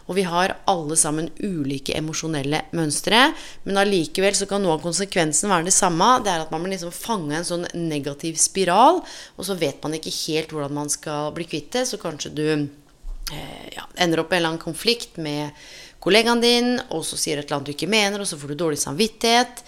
Og 0.07 0.17
vi 0.17 0.25
har 0.27 0.55
alle 0.69 0.97
sammen 0.99 1.29
ulike 1.39 1.95
emosjonelle 1.97 2.63
mønstre. 2.77 3.23
Men 3.65 3.81
allikevel 3.83 4.35
så 4.37 4.47
kan 4.49 4.63
noe 4.63 4.77
av 4.77 4.85
konsekvensen 4.85 5.51
være 5.51 5.69
det 5.69 5.75
samme. 5.75 6.09
Det 6.25 6.33
er 6.33 6.45
at 6.45 6.53
man 6.53 6.65
blir 6.65 6.75
liksom 6.75 6.93
fanga 6.95 7.35
i 7.35 7.39
en 7.41 7.47
sånn 7.47 7.67
negativ 7.77 8.39
spiral, 8.41 9.01
og 9.37 9.47
så 9.47 9.57
vet 9.59 9.81
man 9.83 9.97
ikke 9.97 10.13
helt 10.23 10.55
hvordan 10.55 10.77
man 10.81 10.91
skal 10.91 11.31
bli 11.35 11.47
kvitt 11.49 11.71
det. 11.77 11.85
Så 11.89 12.01
kanskje 12.01 12.33
du 12.35 12.45
eh, 12.51 13.67
ja, 13.75 13.85
ender 14.01 14.23
opp 14.23 14.33
i 14.33 14.37
en 14.37 14.43
eller 14.43 14.55
annen 14.55 14.63
konflikt 14.63 15.19
med 15.21 15.55
kollegaen 16.01 16.41
din, 16.41 16.73
og 16.89 17.05
så 17.05 17.19
sier 17.19 17.39
et 17.39 17.45
eller 17.45 17.59
annet 17.59 17.71
du 17.71 17.75
ikke 17.75 17.91
mener, 17.91 18.21
og 18.21 18.29
så 18.29 18.39
får 18.39 18.53
du 18.53 18.61
dårlig 18.63 18.81
samvittighet. 18.81 19.61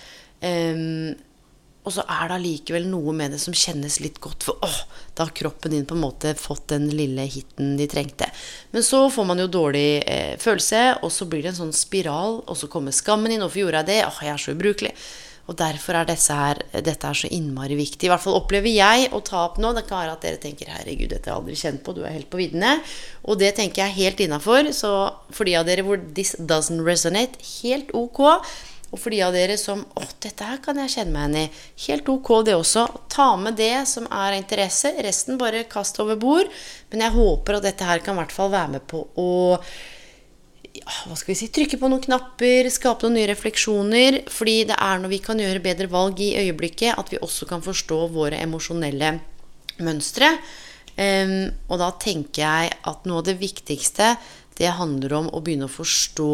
Um, 0.44 1.14
og 1.84 1.92
så 1.92 2.04
er 2.08 2.30
det 2.30 2.38
allikevel 2.38 2.86
noe 2.88 3.14
med 3.16 3.34
det 3.36 3.40
som 3.44 3.56
kjennes 3.56 4.00
litt 4.00 4.22
godt. 4.24 4.46
For 4.48 4.64
åh, 4.64 4.78
da 5.18 5.26
har 5.28 5.34
kroppen 5.36 5.76
din 5.76 5.88
på 5.88 5.98
en 5.98 6.06
måte 6.06 6.32
fått 6.40 6.70
den 6.72 6.88
lille 6.96 7.26
hiten 7.28 7.76
de 7.80 7.88
trengte. 7.92 8.30
Men 8.72 8.86
så 8.88 9.04
får 9.12 9.28
man 9.28 9.44
jo 9.44 9.50
dårlig 9.52 10.00
eh, 10.08 10.38
følelse, 10.40 10.86
og 11.04 11.12
så 11.12 11.28
blir 11.28 11.44
det 11.44 11.52
en 11.52 11.60
sånn 11.66 11.76
spiral. 11.76 12.40
Og 12.48 12.56
så 12.60 12.72
kommer 12.72 12.96
skammen 12.96 13.36
inn. 13.36 13.44
'Hvorfor 13.44 13.66
gjorde 13.66 13.84
jeg 13.84 13.92
det?' 13.92 14.02
'Åh, 14.08 14.24
jeg 14.24 14.34
er 14.34 14.44
så 14.46 14.56
ubrukelig'. 14.56 14.96
Og 15.52 15.58
derfor 15.60 15.98
er 16.00 16.08
her, 16.08 16.60
dette 16.72 17.04
er 17.04 17.14
så 17.20 17.28
innmari 17.28 17.76
viktig. 17.76 18.08
I 18.08 18.12
hvert 18.14 18.24
fall 18.24 18.38
opplever 18.40 18.72
jeg 18.72 19.10
å 19.12 19.20
ta 19.20 19.44
opp 19.44 19.58
nå. 19.60 19.74
Det 19.76 19.84
kan 19.90 20.00
være 20.00 20.14
at 20.16 20.22
dere 20.22 20.40
tenker 20.40 20.72
'herregud, 20.72 21.10
dette 21.10 21.28
har 21.28 21.36
jeg 21.36 21.42
aldri 21.44 21.56
kjent 21.60 21.84
på', 21.84 21.96
du 21.96 22.04
er 22.06 22.16
helt 22.16 22.30
på 22.30 22.40
viddene. 22.40 22.80
Og 23.28 23.38
det 23.40 23.56
tenker 23.56 23.84
jeg 23.84 24.00
helt 24.00 24.24
innafor. 24.24 24.72
Så 24.72 25.12
for 25.32 25.44
de 25.44 25.56
av 25.56 25.66
dere 25.66 25.84
hvor 25.84 25.98
'this 25.98 26.36
doesn't 26.40 26.80
resonate', 26.80 27.44
helt 27.62 27.92
ok. 27.92 28.40
Og 28.94 29.02
for 29.02 29.14
de 29.14 29.24
av 29.26 29.34
dere 29.34 29.58
som 29.58 29.82
Å, 29.82 30.04
dette 30.22 30.46
her 30.46 30.60
kan 30.62 30.78
jeg 30.84 30.94
kjenne 30.94 31.16
meg 31.16 31.34
igjen 31.34 31.50
i. 31.50 31.64
Helt 31.88 32.12
ok, 32.14 32.30
det 32.46 32.54
også. 32.56 32.86
Ta 33.10 33.32
med 33.42 33.58
det 33.58 33.88
som 33.90 34.06
er 34.06 34.36
av 34.36 34.38
interesse. 34.38 34.94
Resten 35.02 35.40
bare 35.42 35.66
kast 35.70 35.98
over 36.04 36.20
bord. 36.22 36.52
Men 36.94 37.08
jeg 37.08 37.18
håper 37.18 37.58
at 37.58 37.66
dette 37.66 37.90
her 37.90 38.06
kan 38.06 38.16
i 38.18 38.22
hvert 38.22 38.36
fall 38.36 38.54
være 38.54 38.78
med 38.78 38.88
på 38.90 39.02
å 39.18 39.32
hva 40.84 41.16
skal 41.16 41.32
vi 41.32 41.38
si, 41.38 41.48
trykke 41.54 41.78
på 41.80 41.88
noen 41.88 42.02
knapper, 42.02 42.68
skape 42.74 43.06
noen 43.06 43.20
nye 43.20 43.30
refleksjoner. 43.30 44.20
Fordi 44.34 44.56
det 44.72 44.78
er 44.78 45.02
når 45.02 45.14
vi 45.14 45.22
kan 45.24 45.40
gjøre 45.40 45.64
bedre 45.64 45.90
valg 45.92 46.22
i 46.24 46.34
øyeblikket, 46.42 46.98
at 46.98 47.12
vi 47.14 47.22
også 47.22 47.48
kan 47.50 47.64
forstå 47.64 48.00
våre 48.14 48.42
emosjonelle 48.44 49.16
mønstre. 49.86 50.34
Um, 50.94 51.50
og 51.72 51.80
da 51.82 51.90
tenker 52.02 52.44
jeg 52.44 52.74
at 52.90 53.08
noe 53.10 53.22
av 53.22 53.30
det 53.30 53.40
viktigste, 53.40 54.14
det 54.60 54.76
handler 54.78 55.16
om 55.18 55.30
å 55.34 55.42
begynne 55.42 55.66
å 55.66 55.74
forstå 55.74 56.34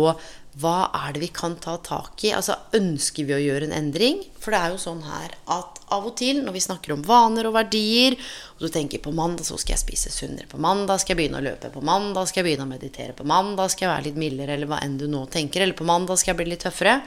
hva 0.60 0.90
er 1.06 1.14
det 1.16 1.22
vi 1.22 1.30
kan 1.34 1.56
ta 1.62 1.76
tak 1.84 2.24
i? 2.26 2.32
Altså, 2.36 2.56
Ønsker 2.76 3.28
vi 3.28 3.36
å 3.36 3.42
gjøre 3.42 3.68
en 3.70 3.76
endring? 3.76 4.22
For 4.42 4.54
det 4.54 4.60
er 4.60 4.74
jo 4.74 4.80
sånn 4.82 5.02
her 5.06 5.36
at 5.52 5.80
av 5.94 6.06
og 6.06 6.16
til 6.20 6.42
når 6.44 6.56
vi 6.56 6.62
snakker 6.64 6.94
om 6.94 7.04
vaner 7.06 7.48
og 7.50 7.56
verdier, 7.56 8.16
og 8.58 8.66
du 8.66 8.70
tenker 8.74 9.02
på 9.04 9.14
mandag 9.16 9.48
så 9.48 9.58
skal 9.60 9.76
jeg 9.76 9.82
spise 9.84 10.12
sunnere, 10.14 10.50
på 10.52 10.60
mandag 10.62 11.02
skal 11.02 11.14
jeg 11.14 11.20
begynne 11.22 11.42
å 11.42 11.46
løpe, 11.46 11.72
på 11.74 11.84
mandag 11.86 12.30
skal 12.30 12.42
jeg 12.42 12.48
begynne 12.50 12.68
å 12.68 12.72
meditere, 12.72 13.16
på 13.18 13.28
mandag 13.30 13.74
skal 13.74 13.88
jeg 13.88 13.94
være 13.94 14.08
litt 14.10 14.22
mildere, 14.22 14.56
eller 14.56 14.70
hva 14.72 14.80
enn 14.86 14.98
du 15.02 15.08
nå 15.12 15.26
tenker, 15.34 15.64
eller 15.64 15.78
på 15.78 15.88
mandag 15.90 16.22
skal 16.22 16.34
jeg 16.34 16.40
bli 16.42 16.50
litt 16.52 16.66
tøffere. 16.66 16.98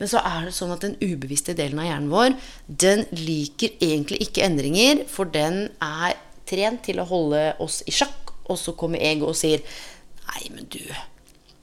Men 0.00 0.10
så 0.12 0.22
er 0.24 0.48
det 0.48 0.56
sånn 0.56 0.74
at 0.74 0.86
den 0.86 0.98
ubevisste 1.00 1.54
delen 1.58 1.82
av 1.82 1.88
hjernen 1.90 2.10
vår, 2.12 2.34
den 2.86 3.06
liker 3.16 3.76
egentlig 3.82 4.20
ikke 4.26 4.44
endringer, 4.46 5.04
for 5.10 5.30
den 5.30 5.66
er 5.84 6.18
trent 6.50 6.84
til 6.86 7.02
å 7.02 7.08
holde 7.08 7.44
oss 7.62 7.80
i 7.88 7.94
sjakk, 7.94 8.34
og 8.50 8.58
så 8.58 8.74
kommer 8.78 9.02
ego 9.02 9.30
og 9.30 9.38
sier 9.38 9.62
Nei, 10.30 10.46
men 10.54 10.66
du, 10.70 10.78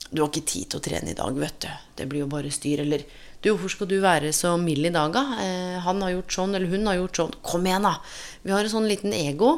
du 0.09 0.21
har 0.21 0.29
ikke 0.29 0.47
tid 0.47 0.69
til 0.71 0.79
å 0.79 0.83
trene 0.83 1.11
i 1.11 1.17
dag, 1.17 1.37
vet 1.39 1.57
du. 1.63 1.71
Det 1.99 2.07
blir 2.09 2.23
jo 2.23 2.31
bare 2.31 2.51
styr. 2.53 2.83
Eller 2.83 3.03
du, 3.41 3.49
hvorfor 3.49 3.73
skal 3.73 3.89
du 3.91 3.97
være 4.03 4.33
så 4.35 4.53
mild 4.61 4.89
i 4.89 4.93
dag, 4.93 5.13
da? 5.15 5.23
Eh, 5.43 5.79
han 5.83 6.03
har 6.03 6.13
gjort 6.15 6.37
sånn, 6.37 6.55
eller 6.55 6.71
hun 6.71 6.87
har 6.89 6.99
gjort 7.01 7.21
sånn. 7.21 7.33
Kom 7.45 7.67
igjen, 7.67 7.87
da! 7.87 7.97
Vi 8.43 8.53
har 8.55 8.63
en 8.63 8.73
sånn 8.73 8.89
liten 8.89 9.15
ego 9.15 9.57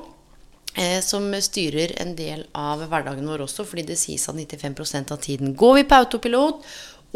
eh, 0.74 1.00
som 1.06 1.30
styrer 1.46 1.96
en 2.02 2.16
del 2.18 2.48
av 2.58 2.86
hverdagen 2.90 3.30
vår 3.30 3.46
også, 3.46 3.68
fordi 3.70 3.88
det 3.92 4.00
sies 4.02 4.26
at 4.32 4.40
95% 4.40 5.14
av 5.16 5.22
tiden 5.24 5.54
går 5.60 5.80
vi 5.80 5.90
på 5.90 6.00
autopilot. 6.04 6.64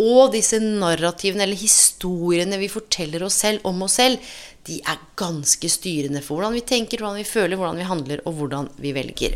Og 0.03 0.33
disse 0.33 0.57
narrativene, 0.61 1.45
eller 1.45 1.59
historiene 1.59 2.57
vi 2.57 2.71
forteller 2.71 3.25
oss 3.27 3.37
selv 3.43 3.65
om 3.69 3.83
oss 3.85 3.99
selv, 3.99 4.33
de 4.65 4.79
er 4.79 5.01
ganske 5.19 5.69
styrende 5.69 6.21
for 6.23 6.39
hvordan 6.39 6.55
vi 6.55 6.63
tenker, 6.65 7.01
hvordan 7.01 7.19
vi 7.19 7.27
føler, 7.27 7.59
hvordan 7.59 7.81
vi 7.81 7.89
handler, 7.89 8.23
og 8.25 8.37
hvordan 8.39 8.71
vi 8.81 8.93
velger. 8.95 9.35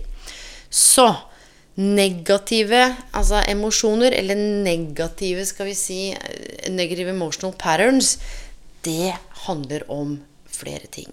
Så 0.69 1.11
negative 1.77 2.81
altså 3.13 3.43
emosjoner, 3.47 4.15
eller 4.17 4.35
negative, 4.65 5.45
skal 5.45 5.69
vi 5.69 5.77
si, 5.77 6.01
negative 6.73 7.13
emotional 7.13 7.53
patterns, 7.59 8.17
det 8.85 9.13
handler 9.45 9.85
om 9.91 10.17
flere 10.49 10.89
ting. 10.91 11.09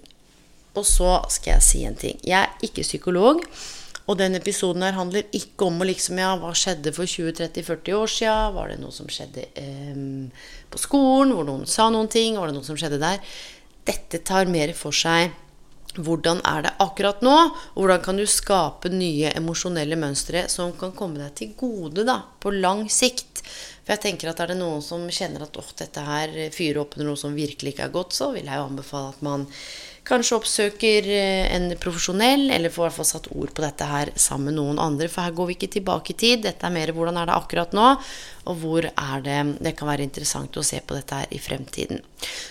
Og 0.75 0.87
så 0.88 1.21
skal 1.30 1.56
jeg 1.56 1.66
si 1.68 1.85
en 1.87 1.97
ting. 1.99 2.18
Jeg 2.25 2.40
er 2.49 2.66
ikke 2.66 2.83
psykolog. 2.87 3.44
Og 4.04 4.18
denne 4.21 4.37
episoden 4.37 4.83
her 4.85 4.97
handler 4.99 5.25
ikke 5.33 5.68
om 5.71 5.80
liksom, 5.87 6.18
ja, 6.21 6.35
hva 6.37 6.50
skjedde 6.56 6.92
for 6.92 7.09
20-30-40 7.09 7.94
år 7.97 8.11
siden. 8.12 8.56
Var 8.56 8.73
det 8.73 8.80
noe 8.83 8.92
som 8.92 9.09
skjedde 9.09 9.47
eh, 9.61 10.02
på 10.68 10.80
skolen, 10.80 11.33
hvor 11.33 11.47
noen 11.49 11.64
sa 11.71 11.88
noen 11.92 12.11
ting? 12.12 12.37
Var 12.37 12.50
det 12.50 12.56
noe 12.56 12.66
som 12.66 12.76
skjedde 12.80 13.00
der? 13.00 13.23
Dette 13.88 14.21
tar 14.25 14.50
mer 14.50 14.75
for 14.76 14.97
seg 14.97 15.33
hvordan 15.94 16.40
er 16.46 16.66
det 16.66 16.74
akkurat 16.82 17.22
nå? 17.22 17.36
Hvordan 17.76 18.02
kan 18.02 18.18
du 18.18 18.24
skape 18.26 18.90
nye 18.92 19.30
emosjonelle 19.36 19.98
mønstre 20.00 20.46
som 20.52 20.74
kan 20.78 20.94
komme 20.96 21.20
deg 21.22 21.34
til 21.38 21.54
gode 21.58 22.06
da, 22.08 22.20
på 22.40 22.52
lang 22.54 22.86
sikt? 22.90 23.44
For 23.84 23.94
jeg 23.94 24.02
tenker 24.06 24.30
at 24.32 24.40
er 24.40 24.52
det 24.54 24.60
noen 24.60 24.82
som 24.82 25.04
kjenner 25.12 25.44
at 25.44 25.58
dette 25.78 26.04
her 26.04 26.36
fyrer 26.54 26.82
opp 26.82 26.96
under 26.96 27.12
noe 27.12 27.20
som 27.20 27.36
virkelig 27.36 27.74
ikke 27.74 27.88
er 27.88 27.94
godt, 27.94 28.16
så 28.16 28.32
vil 28.34 28.48
jeg 28.48 28.60
jo 28.60 28.68
anbefale 28.70 29.12
at 29.12 29.26
man 29.26 29.48
kanskje 30.04 30.37
oppsøker 30.37 31.06
eh, 31.08 31.46
en 31.54 31.70
profesjonell, 31.80 32.50
eller 32.52 32.73
får 32.73 32.82
i 32.82 32.87
hvert 32.88 32.96
fall 32.99 33.08
satt 33.08 33.28
ord 33.32 33.52
på 33.56 33.64
dette 33.64 33.88
her 33.88 34.11
sammen 34.20 34.50
med 34.50 34.58
noen 34.58 34.80
andre. 34.82 35.08
For 35.08 35.25
her 35.25 35.37
går 35.37 35.49
vi 35.49 35.56
ikke 35.56 35.70
tilbake 35.78 36.12
i 36.12 36.18
tid. 36.20 36.42
Dette 36.44 36.66
er 36.68 36.75
mer 36.75 36.92
hvordan 36.94 37.18
er 37.20 37.30
det 37.30 37.37
akkurat 37.37 37.73
nå, 37.76 37.87
og 38.44 38.58
hvor 38.61 38.84
er 38.84 39.23
det 39.25 39.38
Det 39.64 39.73
kan 39.78 39.88
være 39.88 40.04
interessant 40.04 40.56
å 40.61 40.64
se 40.66 40.80
på 40.84 40.96
dette 40.96 41.20
her 41.23 41.30
i 41.32 41.40
fremtiden. 41.40 42.02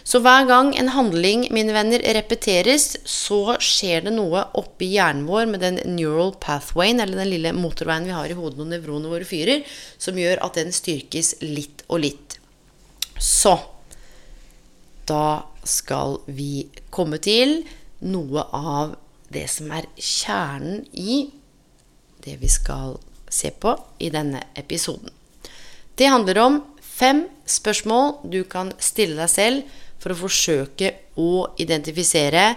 Så 0.03 0.21
hver 0.25 0.47
gang 0.49 0.71
en 0.77 0.89
handling, 0.95 1.45
mine 1.53 1.75
venner, 1.75 2.01
repeteres, 2.17 2.97
så 3.05 3.57
skjer 3.61 4.07
det 4.07 4.15
noe 4.15 4.47
oppi 4.57 4.89
hjernen 4.95 5.27
vår 5.29 5.45
med 5.51 5.61
den 5.61 5.81
neural 5.93 6.33
pathwayen, 6.41 7.03
eller 7.03 7.21
den 7.21 7.33
lille 7.35 7.53
motorveien 7.53 8.09
vi 8.09 8.17
har 8.17 8.33
i 8.33 8.37
hodet 8.37 8.61
når 8.61 8.71
nevronene 8.77 9.13
våre 9.13 9.29
fyrer, 9.29 9.61
som 10.01 10.17
gjør 10.17 10.41
at 10.45 10.57
den 10.57 10.73
styrkes 10.73 11.35
litt 11.45 11.85
og 11.89 12.01
litt. 12.07 12.39
Så 13.21 13.53
da 15.09 15.45
skal 15.63 16.19
vi 16.27 16.67
komme 16.93 17.19
til 17.23 17.61
noe 18.03 18.43
av 18.53 18.95
det 19.33 19.47
som 19.51 19.71
er 19.73 19.87
kjernen 19.97 20.83
i 20.93 21.23
det 22.23 22.37
vi 22.41 22.49
skal 22.51 22.97
se 23.33 23.51
på 23.51 23.73
i 24.03 24.11
denne 24.13 24.43
episoden. 24.59 25.09
Det 25.95 26.09
handler 26.09 26.39
om 26.41 26.61
fem 26.81 27.25
spørsmål 27.49 28.29
du 28.31 28.43
kan 28.49 28.71
stille 28.81 29.17
deg 29.19 29.31
selv 29.31 29.81
for 30.01 30.13
å 30.13 30.21
forsøke 30.25 30.93
å 31.19 31.47
identifisere 31.61 32.53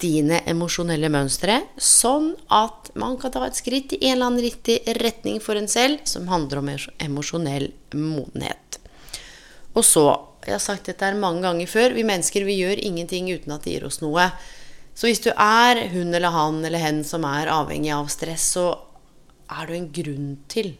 dine 0.00 0.42
emosjonelle 0.48 1.08
mønstre, 1.12 1.62
sånn 1.80 2.34
at 2.52 2.90
man 3.00 3.16
kan 3.20 3.32
ta 3.32 3.46
et 3.46 3.56
skritt 3.56 3.94
i 3.96 4.02
en 4.02 4.16
eller 4.16 4.28
annen 4.28 4.44
riktig 4.44 4.78
retning 5.00 5.38
for 5.40 5.56
en 5.56 5.70
selv 5.72 6.04
som 6.08 6.28
handler 6.28 6.60
om 6.60 6.70
emosjonell 7.06 7.70
modenhet. 7.96 8.80
Og 9.76 9.84
så 9.84 10.06
jeg 10.46 10.56
har 10.56 10.64
sagt 10.64 10.88
dette 10.90 11.12
mange 11.18 11.44
ganger 11.44 11.70
før. 11.70 11.94
Vi 11.96 12.06
mennesker 12.06 12.46
vi 12.46 12.58
gjør 12.60 12.82
ingenting 12.82 13.30
uten 13.32 13.54
at 13.56 13.66
det 13.66 13.76
gir 13.76 13.86
oss 13.88 14.00
noe. 14.02 14.30
Så 14.96 15.10
hvis 15.10 15.22
du 15.24 15.30
er 15.32 15.86
hun 15.92 16.14
eller 16.14 16.32
han 16.32 16.62
eller 16.64 16.80
hen 16.80 17.02
som 17.04 17.26
er 17.28 17.52
avhengig 17.52 17.92
av 17.92 18.08
stress, 18.12 18.48
så 18.56 18.70
er 19.52 19.68
det 19.68 19.76
en 19.76 19.92
grunn 20.00 20.30
til 20.50 20.74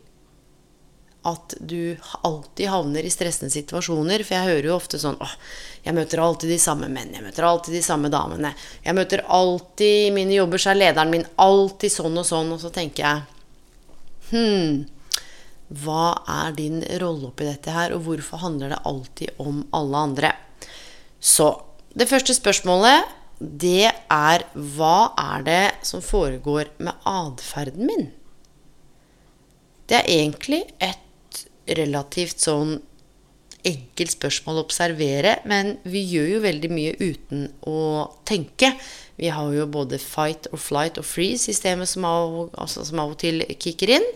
at 1.26 1.56
du 1.58 1.96
alltid 2.22 2.70
havner 2.70 3.06
i 3.06 3.10
stressende 3.10 3.50
situasjoner. 3.50 4.22
For 4.24 4.38
jeg 4.38 4.48
hører 4.52 4.68
jo 4.70 4.76
ofte 4.76 5.00
sånn 5.02 5.18
åh, 5.22 5.34
jeg 5.84 5.96
møter 5.96 6.22
alltid 6.22 6.52
de 6.54 6.58
samme 6.62 6.88
menn, 6.92 7.12
jeg 7.14 7.24
møter 7.26 7.46
alltid 7.48 7.74
de 7.74 7.82
samme 7.84 8.10
damene. 8.12 8.54
Jeg 8.86 8.96
møter 8.96 9.24
alltid 9.26 10.14
mine 10.14 10.38
jobber 10.38 10.62
så 10.62 10.72
er 10.72 10.80
lederen 10.84 11.12
min 11.12 11.26
alltid 11.42 11.92
sånn 11.92 12.22
og 12.22 12.28
sånn. 12.28 12.52
Og 12.54 12.62
så 12.62 12.72
tenker 12.74 13.08
jeg 13.08 13.24
Hm, 14.26 14.86
hva 15.68 16.14
er 16.30 16.54
din 16.56 16.80
rolle 17.02 17.30
oppi 17.30 17.46
dette 17.48 17.72
her, 17.74 17.94
og 17.94 18.04
hvorfor 18.06 18.42
handler 18.44 18.74
det 18.74 18.82
alltid 18.86 19.40
om 19.42 19.64
alle 19.74 20.02
andre? 20.08 20.32
Så 21.20 21.50
det 21.96 22.08
første 22.10 22.36
spørsmålet, 22.36 23.08
det 23.40 23.90
er 24.12 24.44
hva 24.54 25.12
er 25.20 25.46
det 25.46 25.64
som 25.84 26.04
foregår 26.04 26.70
med 26.78 27.08
atferden 27.08 27.88
min? 27.88 28.06
Det 29.86 30.00
er 30.00 30.12
egentlig 30.22 30.62
et 30.82 31.42
relativt 31.76 32.42
sånn 32.42 32.78
enkelt 33.66 34.14
spørsmål 34.14 34.60
å 34.60 34.64
observere, 34.66 35.36
men 35.48 35.76
vi 35.88 36.04
gjør 36.06 36.28
jo 36.36 36.42
veldig 36.44 36.70
mye 36.70 36.94
uten 37.00 37.46
å 37.66 37.78
tenke. 38.28 38.72
Vi 39.18 39.30
har 39.32 39.52
jo 39.54 39.66
både 39.70 39.98
fight 40.02 40.46
or 40.52 40.60
flight 40.60 41.00
og 41.00 41.06
freeze-systemet 41.08 41.90
som, 41.90 42.06
altså, 42.06 42.84
som, 42.86 43.00
av 43.02 43.16
og 43.16 43.20
til 43.22 43.42
kicker 43.58 43.96
inn. 43.98 44.06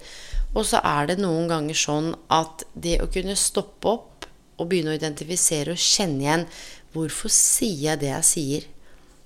Og 0.50 0.66
så 0.66 0.80
er 0.82 1.10
det 1.10 1.20
noen 1.20 1.46
ganger 1.50 1.78
sånn 1.78 2.12
at 2.32 2.64
det 2.74 2.98
å 3.02 3.10
kunne 3.12 3.38
stoppe 3.38 3.92
opp 3.92 4.26
og 4.60 4.68
begynne 4.70 4.92
å 4.92 4.98
identifisere 4.98 5.76
og 5.76 5.80
kjenne 5.80 6.24
igjen 6.26 6.46
Hvorfor 6.90 7.30
sier 7.30 7.92
jeg 7.92 8.00
det 8.00 8.08
jeg 8.10 8.26
sier? 8.26 8.64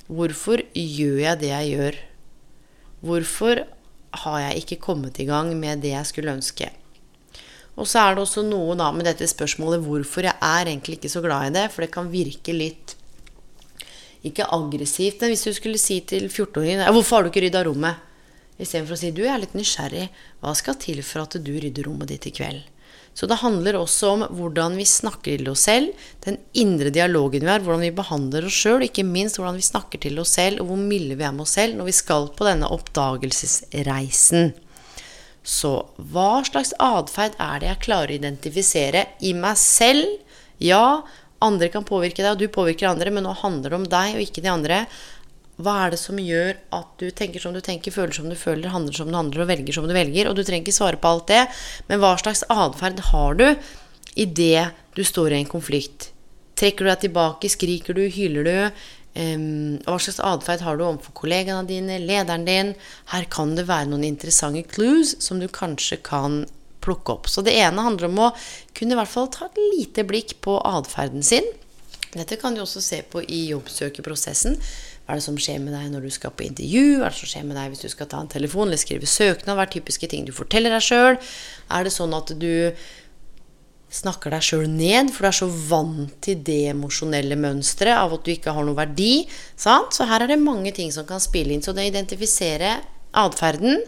Hvorfor 0.05 0.61
gjør 0.77 1.21
jeg 1.23 1.41
det 1.41 1.49
jeg 1.49 1.71
gjør? 1.71 2.01
Hvorfor 3.05 3.63
har 4.25 4.41
jeg 4.43 4.61
ikke 4.61 4.83
kommet 4.85 5.21
i 5.21 5.27
gang 5.29 5.49
med 5.57 5.81
det 5.81 5.95
jeg 5.95 6.11
skulle 6.11 6.35
ønske? 6.37 6.69
Og 7.75 7.89
så 7.89 8.03
er 8.03 8.15
det 8.15 8.23
også 8.27 8.45
noe 8.47 8.77
da 8.79 8.91
med 8.95 9.09
dette 9.09 9.27
spørsmålet 9.27 9.83
hvorfor 9.83 10.29
jeg 10.29 10.37
er 10.37 10.69
egentlig 10.69 11.01
ikke 11.01 11.15
så 11.15 11.25
glad 11.25 11.49
i 11.49 11.55
det, 11.57 11.65
for 11.73 11.87
det 11.87 11.95
kan 11.97 12.13
virke 12.13 12.53
litt 12.55 12.95
ikke 14.25 14.47
aggressivt, 14.57 15.21
men 15.21 15.33
hvis 15.33 15.45
du 15.49 15.53
skulle 15.57 15.81
si 15.81 15.99
til 16.01 16.29
14-åringen 16.29 16.85
'Hvorfor 16.85 17.17
har 17.17 17.25
du 17.25 17.33
ikke 17.33 17.45
rydda 17.45 17.65
rommet?' 17.65 18.13
Istedenfor 18.59 18.95
å 18.95 19.01
si 19.01 19.11
'Du, 19.11 19.25
jeg 19.25 19.35
er 19.35 19.43
litt 19.43 19.57
nysgjerrig. 19.59 20.09
Hva 20.41 20.55
skal 20.55 20.79
til 20.79 21.03
for 21.03 21.25
at 21.25 21.35
du 21.43 21.53
rydder 21.59 21.85
rommet 21.89 22.09
ditt 22.09 22.27
i 22.27 22.35
kveld?' 22.35 22.71
Så 23.15 23.29
det 23.31 23.39
handler 23.43 23.79
også 23.79 24.09
om 24.11 24.23
hvordan 24.35 24.75
vi 24.75 24.85
snakker 24.85 25.39
til 25.39 25.49
oss 25.53 25.69
selv, 25.69 25.93
den 26.27 26.37
indre 26.59 26.91
dialogen 26.91 27.47
vi 27.47 27.51
har, 27.51 27.63
hvordan 27.63 27.87
vi 27.87 27.95
behandler 27.95 28.49
oss 28.49 28.59
sjøl, 28.59 28.83
ikke 28.83 29.07
minst 29.07 29.39
hvordan 29.39 29.55
vi 29.55 29.63
snakker 29.63 30.03
til 30.03 30.19
oss 30.19 30.35
selv, 30.35 30.61
og 30.61 30.73
hvor 30.73 30.81
milde 30.83 31.15
vi 31.15 31.23
er 31.23 31.35
med 31.35 31.47
oss 31.47 31.55
selv 31.55 31.79
når 31.79 31.91
vi 31.93 31.95
skal 31.95 32.27
på 32.35 32.49
denne 32.49 32.71
oppdagelsesreisen. 32.75 34.51
Så 35.45 35.73
hva 36.11 36.43
slags 36.43 36.75
atferd 36.83 37.39
er 37.39 37.61
det 37.63 37.71
jeg 37.71 37.85
klarer 37.87 38.11
å 38.11 38.19
identifisere 38.19 39.07
i 39.23 39.35
meg 39.37 39.61
selv? 39.63 40.09
Ja, 40.59 41.05
andre 41.45 41.69
kan 41.71 41.87
påvirke 41.87 42.25
deg, 42.25 42.33
og 42.35 42.41
du 42.41 42.49
påvirker 42.51 42.89
andre, 42.91 43.13
men 43.15 43.27
nå 43.29 43.35
handler 43.45 43.71
det 43.71 43.79
om 43.79 43.91
deg 43.95 44.17
og 44.17 44.25
ikke 44.25 44.43
de 44.43 44.51
andre. 44.51 44.79
Hva 45.63 45.75
er 45.85 45.93
det 45.95 46.01
som 46.03 46.19
gjør 46.19 46.57
at 46.75 46.89
du 46.99 47.07
tenker 47.15 47.43
som 47.43 47.55
du 47.55 47.61
tenker, 47.63 47.95
føler 47.95 48.17
som 48.17 48.27
du 48.31 48.35
føler, 48.39 48.73
handler 48.75 48.97
som 48.97 49.11
du 49.11 49.15
handler 49.15 49.45
og 49.45 49.51
velger 49.53 49.77
som 49.77 49.87
du 49.87 49.95
velger? 49.95 50.27
Og 50.31 50.35
du 50.35 50.43
trenger 50.43 50.65
ikke 50.67 50.75
svare 50.75 50.99
på 50.99 51.13
alt 51.13 51.31
det, 51.31 51.45
men 51.91 52.03
hva 52.03 52.17
slags 52.19 52.43
atferd 52.51 53.05
har 53.13 53.39
du 53.39 53.47
i 54.19 54.27
det 54.27 54.67
du 54.99 55.05
står 55.07 55.35
i 55.35 55.41
en 55.43 55.51
konflikt? 55.51 56.11
Trekker 56.59 56.87
du 56.87 56.91
deg 56.91 57.07
tilbake, 57.07 57.51
skriker 57.51 57.95
du, 57.95 58.05
hyler 58.11 58.47
du? 58.51 58.85
Hva 59.15 59.97
slags 60.03 60.19
atferd 60.27 60.63
har 60.67 60.79
du 60.79 60.85
overfor 60.89 61.15
kollegaene 61.23 61.71
dine, 61.71 62.01
lederen 62.03 62.47
din? 62.49 62.75
Her 63.13 63.27
kan 63.31 63.55
det 63.55 63.69
være 63.71 63.93
noen 63.93 64.07
interessante 64.07 64.65
clues 64.67 65.15
som 65.23 65.39
du 65.39 65.47
kanskje 65.47 66.01
kan 66.03 66.43
plukke 66.85 67.15
opp. 67.15 67.31
Så 67.31 67.47
det 67.47 67.55
ene 67.57 67.87
handler 67.87 68.11
om 68.11 68.25
å 68.27 68.33
kunne 68.77 68.95
i 68.95 68.99
hvert 68.99 69.13
fall 69.13 69.31
ta 69.33 69.47
et 69.47 69.61
lite 69.77 70.03
blikk 70.07 70.37
på 70.45 70.59
atferden 70.67 71.23
sin. 71.23 71.47
Dette 72.15 72.39
kan 72.39 72.55
du 72.55 72.63
også 72.63 72.83
se 72.83 73.01
på 73.11 73.23
i 73.23 73.47
jobbsøkerprosessen. 73.51 74.59
Hva 75.05 75.13
er 75.13 75.21
det 75.21 75.27
som 75.27 75.37
skjer 75.37 75.61
med 75.61 75.75
deg 75.77 75.91
når 75.93 76.07
du 76.07 76.13
skal 76.15 76.33
på 76.33 76.47
intervju? 76.47 76.99
Hva 76.99 77.11
er 77.11 77.13
det 77.13 77.21
som 77.21 77.31
skjer 77.35 77.43
med 77.45 77.59
deg 77.61 77.73
hvis 77.73 77.85
du 77.85 77.91
skal 77.93 78.09
ta 78.09 78.23
en 78.25 78.31
telefon 78.33 78.71
eller 78.71 78.81
skrive 78.81 79.09
søknad? 79.09 79.53
Hva 79.59 79.67
er 79.67 79.73
typiske 79.75 80.09
ting 80.09 80.25
du 80.25 80.33
forteller 80.33 80.73
deg 80.73 80.85
sjøl? 80.85 81.19
Er 81.77 81.85
det 81.85 81.93
sånn 81.93 82.17
at 82.17 82.33
du 82.41 82.55
snakker 83.95 84.33
deg 84.35 84.43
sjøl 84.43 84.65
ned, 84.71 85.13
for 85.15 85.27
du 85.27 85.29
er 85.29 85.37
så 85.37 85.49
vant 85.69 86.17
til 86.25 86.41
det 86.47 86.73
emosjonelle 86.73 87.37
mønsteret 87.39 88.01
av 88.01 88.17
at 88.17 88.25
du 88.25 88.33
ikke 88.33 88.55
har 88.57 88.67
noe 88.67 88.79
verdi. 88.79 89.27
Sant? 89.61 89.95
Så 89.95 90.09
her 90.11 90.25
er 90.25 90.33
det 90.33 90.41
mange 90.43 90.73
ting 90.75 90.91
som 90.95 91.07
kan 91.07 91.23
spille 91.23 91.55
inn. 91.55 91.63
Så 91.63 91.77
det 91.77 91.85
å 91.85 91.93
identifisere 91.93 92.79
atferden, 93.15 93.85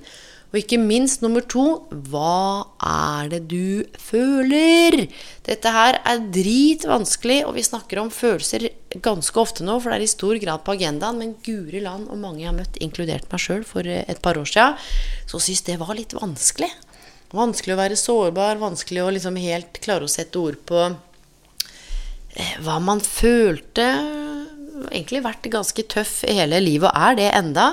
og 0.53 0.61
ikke 0.61 0.79
minst 0.79 1.25
nummer 1.25 1.43
to 1.43 1.65
hva 1.91 2.67
er 2.87 3.31
det 3.33 3.41
du 3.51 3.83
føler? 4.01 5.09
Dette 5.47 5.73
her 5.75 5.99
er 6.07 6.23
dritvanskelig, 6.33 7.41
og 7.49 7.57
vi 7.59 7.65
snakker 7.67 8.01
om 8.01 8.13
følelser 8.15 8.69
ganske 9.05 9.43
ofte 9.43 9.67
nå, 9.67 9.79
for 9.83 9.91
det 9.91 9.99
er 9.99 10.07
i 10.07 10.11
stor 10.11 10.39
grad 10.43 10.63
på 10.65 10.77
agendaen. 10.77 11.19
Men 11.21 11.35
guri 11.45 11.83
land 11.85 12.07
og 12.09 12.23
mange 12.23 12.45
jeg 12.45 12.51
har 12.53 12.57
møtt, 12.57 12.79
inkludert 12.81 13.27
meg 13.33 13.43
sjøl 13.43 13.67
for 13.67 13.91
et 13.91 14.23
par 14.25 14.39
år 14.41 14.49
sia, 14.49 14.69
så 15.29 15.43
syns 15.43 15.67
det 15.67 15.81
var 15.83 15.93
litt 15.99 16.15
vanskelig. 16.17 16.71
Vanskelig 17.35 17.75
å 17.75 17.81
være 17.83 17.99
sårbar, 17.99 18.63
vanskelig 18.63 19.03
å 19.03 19.11
liksom 19.13 19.37
helt 19.43 19.83
klare 19.83 20.07
å 20.07 20.11
sette 20.11 20.39
ord 20.39 20.61
på 20.69 20.85
eh, 20.87 22.57
hva 22.63 22.79
man 22.81 23.03
følte. 23.03 23.91
Egentlig 24.87 25.25
vært 25.27 25.51
ganske 25.51 25.89
tøff 25.91 26.21
hele 26.29 26.63
livet, 26.63 26.89
og 26.93 27.11
er 27.11 27.19
det 27.19 27.31
enda. 27.35 27.73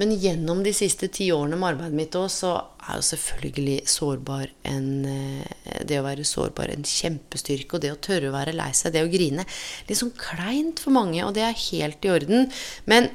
Men 0.00 0.14
gjennom 0.16 0.62
de 0.64 0.72
siste 0.72 1.10
ti 1.12 1.26
årene 1.34 1.58
med 1.60 1.74
arbeidet 1.74 1.98
mitt 1.98 2.16
òg, 2.16 2.30
så 2.32 2.54
er 2.86 2.96
jo 2.96 3.04
selvfølgelig 3.10 3.76
sårbar 3.92 4.48
en, 4.70 4.88
eh, 5.04 5.82
det 5.84 6.00
å 6.00 6.06
være 6.06 6.24
sårbar 6.24 6.72
en 6.72 6.86
kjempestyrke. 6.88 7.76
Og 7.76 7.84
det 7.84 7.92
å 7.92 8.00
tørre 8.00 8.30
å 8.30 8.36
være 8.36 8.56
lei 8.56 8.70
seg, 8.72 8.94
det 8.94 9.04
å 9.04 9.12
grine. 9.12 9.44
Litt 9.88 10.00
sånn 10.00 10.16
kleint 10.16 10.80
for 10.80 10.96
mange, 10.96 11.20
og 11.24 11.34
det 11.36 11.44
er 11.44 11.64
helt 11.68 12.04
i 12.04 12.14
orden. 12.16 12.50
Men 12.86 13.10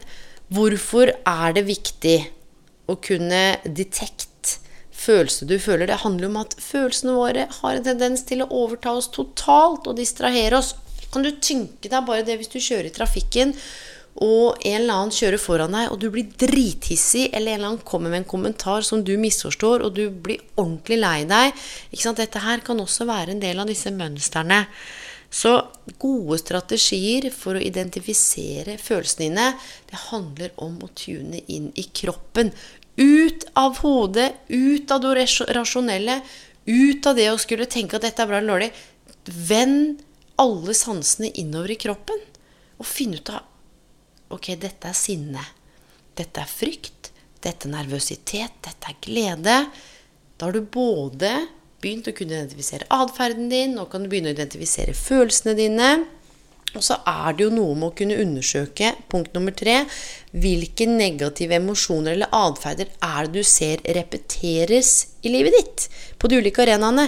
hvorfor 0.54 1.10
er 1.26 1.58
det 1.58 1.66
viktig 1.66 2.20
å 2.88 3.00
kunne 3.02 3.58
detekte 3.66 4.26
følelser 4.96 5.50
du 5.50 5.58
føler. 5.62 5.90
Det 5.90 6.02
handler 6.04 6.32
om 6.32 6.40
at 6.42 6.56
følelsene 6.62 7.16
våre 7.16 7.48
har 7.60 7.76
en 7.78 7.86
tendens 7.86 8.26
til 8.28 8.44
å 8.44 8.50
overta 8.64 8.96
oss 8.96 9.12
totalt 9.14 9.90
og 9.90 10.00
distrahere 10.00 10.60
oss. 10.60 10.74
Kan 11.14 11.26
du 11.26 11.32
tenke 11.38 11.92
deg 11.92 12.08
bare 12.08 12.26
det 12.28 12.40
hvis 12.40 12.52
du 12.52 12.60
kjører 12.60 12.90
i 12.90 12.96
trafikken, 12.96 13.54
og 14.24 14.62
en 14.64 14.78
eller 14.78 14.96
annen 14.96 15.12
kjører 15.12 15.42
foran 15.42 15.74
deg, 15.76 15.90
og 15.92 16.00
du 16.00 16.08
blir 16.14 16.30
drithissig, 16.40 17.26
eller 17.36 17.52
en 17.52 17.58
eller 17.58 17.70
annen 17.74 17.88
kommer 17.88 18.14
med 18.14 18.22
en 18.22 18.30
kommentar 18.30 18.86
som 18.88 19.02
du 19.04 19.18
misforstår, 19.20 19.84
og 19.84 19.98
du 19.98 20.06
blir 20.08 20.44
ordentlig 20.56 21.02
lei 21.02 21.18
deg. 21.28 21.66
Dette 21.92 22.44
her 22.46 22.64
kan 22.64 22.80
også 22.80 23.08
være 23.10 23.34
en 23.36 23.44
del 23.44 23.60
av 23.60 23.68
disse 23.68 23.92
mønstrene. 23.92 24.62
Så 25.36 25.52
gode 26.00 26.38
strategier 26.40 27.28
for 27.36 27.58
å 27.58 27.64
identifisere 27.64 28.78
følelsene 28.80 29.26
dine, 29.26 29.48
det 29.90 30.04
handler 30.08 30.54
om 30.64 30.78
å 30.86 30.92
tune 30.96 31.42
inn 31.52 31.74
i 31.76 31.84
kroppen. 31.92 32.54
Ut 32.96 33.44
av 33.60 33.82
hodet, 33.84 34.30
ut 34.48 34.94
av 34.96 35.02
det 35.04 35.26
rasjonelle, 35.58 36.22
ut 36.66 37.10
av 37.12 37.20
det 37.20 37.28
å 37.34 37.42
skulle 37.42 37.68
tenke 37.68 38.00
at 38.00 38.08
dette 38.08 38.24
er 38.24 38.32
bra 38.32 38.40
eller 38.40 38.54
dårlig. 38.54 38.72
Vend 39.26 40.06
alle 40.40 40.78
sansene 40.78 41.34
innover 41.36 41.76
i 41.76 41.80
kroppen. 41.84 42.24
Og 42.80 42.88
finn 42.88 43.18
ut 43.18 43.34
av 43.34 43.44
Ok, 44.34 44.54
dette 44.62 44.90
er 44.90 44.98
sinne. 44.98 45.44
Dette 46.18 46.42
er 46.42 46.50
frykt. 46.50 47.12
Dette 47.44 47.68
er 47.68 47.76
nervøsitet. 47.76 48.58
Dette 48.66 48.90
er 48.90 48.98
glede. 49.04 49.60
Da 50.36 50.48
har 50.48 50.56
du 50.56 50.66
både 50.66 51.32
begynt 51.84 52.10
å 52.10 52.16
kunne 52.18 52.34
identifisere 52.34 52.88
atferden 52.94 53.50
din, 53.52 53.76
nå 53.78 53.86
kan 53.92 54.04
du 54.04 54.10
begynne 54.10 54.32
å 54.32 54.36
identifisere 54.36 54.96
følelsene 54.98 55.54
dine. 55.58 55.90
Og 56.76 56.84
så 56.84 56.98
er 57.08 57.36
det 57.38 57.46
jo 57.46 57.54
noe 57.54 57.76
med 57.78 57.88
å 57.88 57.96
kunne 57.96 58.18
undersøke, 58.20 58.92
punkt 59.12 59.36
nummer 59.38 59.56
tre, 59.56 59.78
hvilke 60.36 60.88
negative 60.90 61.56
emosjoner 61.56 62.18
eller 62.18 62.34
atferder 62.36 62.90
er 63.06 63.30
det 63.30 63.46
du 63.46 63.48
ser 63.48 63.84
repeteres 63.96 64.92
i 65.24 65.32
livet 65.32 65.56
ditt 65.56 65.86
på 66.20 66.32
de 66.32 66.42
ulike 66.42 66.66
arenaene. 66.66 67.08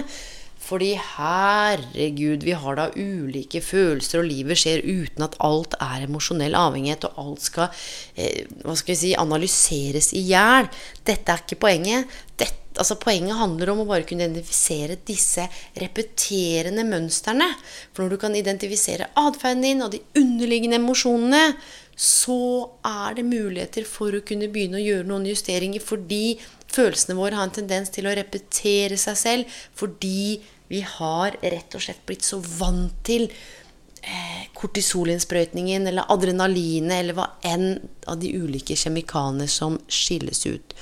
Fordi 0.68 0.90
herregud, 1.00 2.44
vi 2.44 2.52
har 2.52 2.76
da 2.76 2.90
ulike 2.92 3.62
følelser, 3.64 4.20
og 4.20 4.28
livet 4.28 4.60
skjer 4.60 4.84
uten 4.84 5.24
at 5.24 5.38
alt 5.44 5.78
er 5.80 6.04
emosjonell 6.04 6.56
avhengighet, 6.58 7.08
og 7.08 7.22
alt 7.24 7.46
skal, 7.46 7.70
eh, 8.16 8.44
hva 8.64 8.76
skal 8.76 8.92
vi 8.92 9.00
si, 9.00 9.14
analyseres 9.16 10.12
i 10.12 10.26
hjel. 10.28 10.68
Dette 11.08 11.32
er 11.32 11.44
ikke 11.44 11.62
poenget. 11.64 12.18
Dette 12.36 12.68
altså 12.78 12.94
Poenget 13.00 13.38
handler 13.38 13.72
om 13.72 13.82
å 13.82 13.88
bare 13.88 14.06
kunne 14.06 14.28
identifisere 14.28 14.98
disse 15.08 15.48
repeterende 15.80 16.84
mønstrene. 16.86 17.48
For 17.92 18.04
når 18.04 18.14
du 18.14 18.20
kan 18.22 18.36
identifisere 18.38 19.10
atferden 19.18 19.64
din 19.66 19.82
og 19.82 19.90
de 19.94 20.02
underliggende 20.20 20.78
emosjonene, 20.78 21.56
så 21.98 22.68
er 22.86 23.16
det 23.18 23.26
muligheter 23.26 23.86
for 23.88 24.14
å 24.14 24.22
kunne 24.22 24.50
begynne 24.52 24.78
å 24.78 24.84
gjøre 24.84 25.08
noen 25.08 25.26
justeringer 25.26 25.82
fordi 25.82 26.38
følelsene 26.70 27.16
våre 27.18 27.34
har 27.34 27.48
en 27.48 27.56
tendens 27.56 27.90
til 27.90 28.06
å 28.06 28.14
repetere 28.14 28.94
seg 29.00 29.18
selv 29.18 29.58
fordi 29.74 30.38
vi 30.68 30.82
har 30.84 31.36
rett 31.42 31.74
og 31.74 31.82
slett 31.84 32.04
blitt 32.06 32.26
så 32.26 32.38
vant 32.40 32.94
til 33.06 33.26
eh, 33.28 34.46
kortisolinnsprøytningen 34.58 35.88
eller 35.88 36.10
adrenalinet 36.12 37.00
eller 37.00 37.16
hva 37.16 37.28
enn 37.48 37.70
av 38.08 38.20
de 38.20 38.34
ulike 38.36 38.76
kjemikaliene 38.76 39.48
som 39.50 39.78
skilles 39.88 40.44
ut. 40.46 40.76